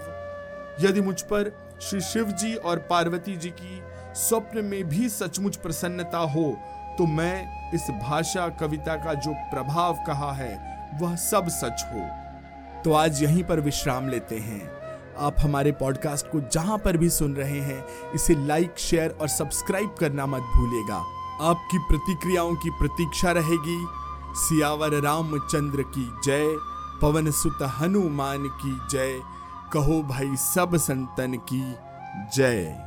यदि 0.86 1.01
मुझ 1.01 1.22
पर 1.22 1.51
श्री 1.82 2.01
शिव 2.01 2.32
जी 2.32 2.55
और 2.55 2.80
पार्वती 2.80 3.36
जी 3.36 3.49
की 3.49 3.82
स्वप्न 4.16 4.66
में 4.66 4.84
भी 4.84 5.09
सचमुच 5.09 5.55
प्रसन्नता 5.55 6.18
हो 6.18 6.57
तो 6.97 7.05
मैं 7.05 7.72
इस 7.74 7.89
भाषा 8.03 8.47
कविता 8.49 8.95
का 8.95 9.13
जो 9.13 9.34
प्रभाव 9.34 9.97
कहा 10.07 10.32
है, 10.32 10.53
वह 11.01 11.16
सब 11.16 11.47
सच 11.47 11.86
हो। 11.93 12.07
तो 12.84 12.93
आज 12.93 13.24
यहीं 13.24 13.43
पर 13.43 13.59
विश्राम 13.59 14.09
लेते 14.09 14.38
हैं। 14.38 14.72
आप 15.18 15.36
हमारे 15.39 15.72
पॉडकास्ट 15.72 16.28
को 16.28 16.41
जहाँ 16.41 16.78
पर 16.78 16.97
भी 16.97 17.09
सुन 17.09 17.36
रहे 17.36 17.59
हैं, 17.59 17.86
इसे 18.16 18.36
लाइक, 18.47 18.80
शेयर 18.80 19.18
और 19.22 19.28
सब्सक्राइब 19.28 19.95
करना 19.99 20.26
मत 20.26 20.41
भूलिएगा। 20.41 21.03
आपकी 21.41 21.77
प्रतिक्रियाओं 21.77 22.55
की 22.55 22.69
प्रतीक्षा 22.69 23.31
रहेगी। 23.31 23.86
सियावर 24.36 25.01
रामचंद्र 25.01 25.81
की 25.81 26.13
जय, 26.23 26.57
पवन 27.01 27.31
सुत 27.31 27.57
हनुमान 27.61 28.47
की 28.47 28.79
जय। 28.89 29.21
कहो 29.73 30.03
भाई 30.03 30.36
सब 30.36 30.75
संतन 30.75 31.39
की 31.53 31.75
जय। 32.36 32.84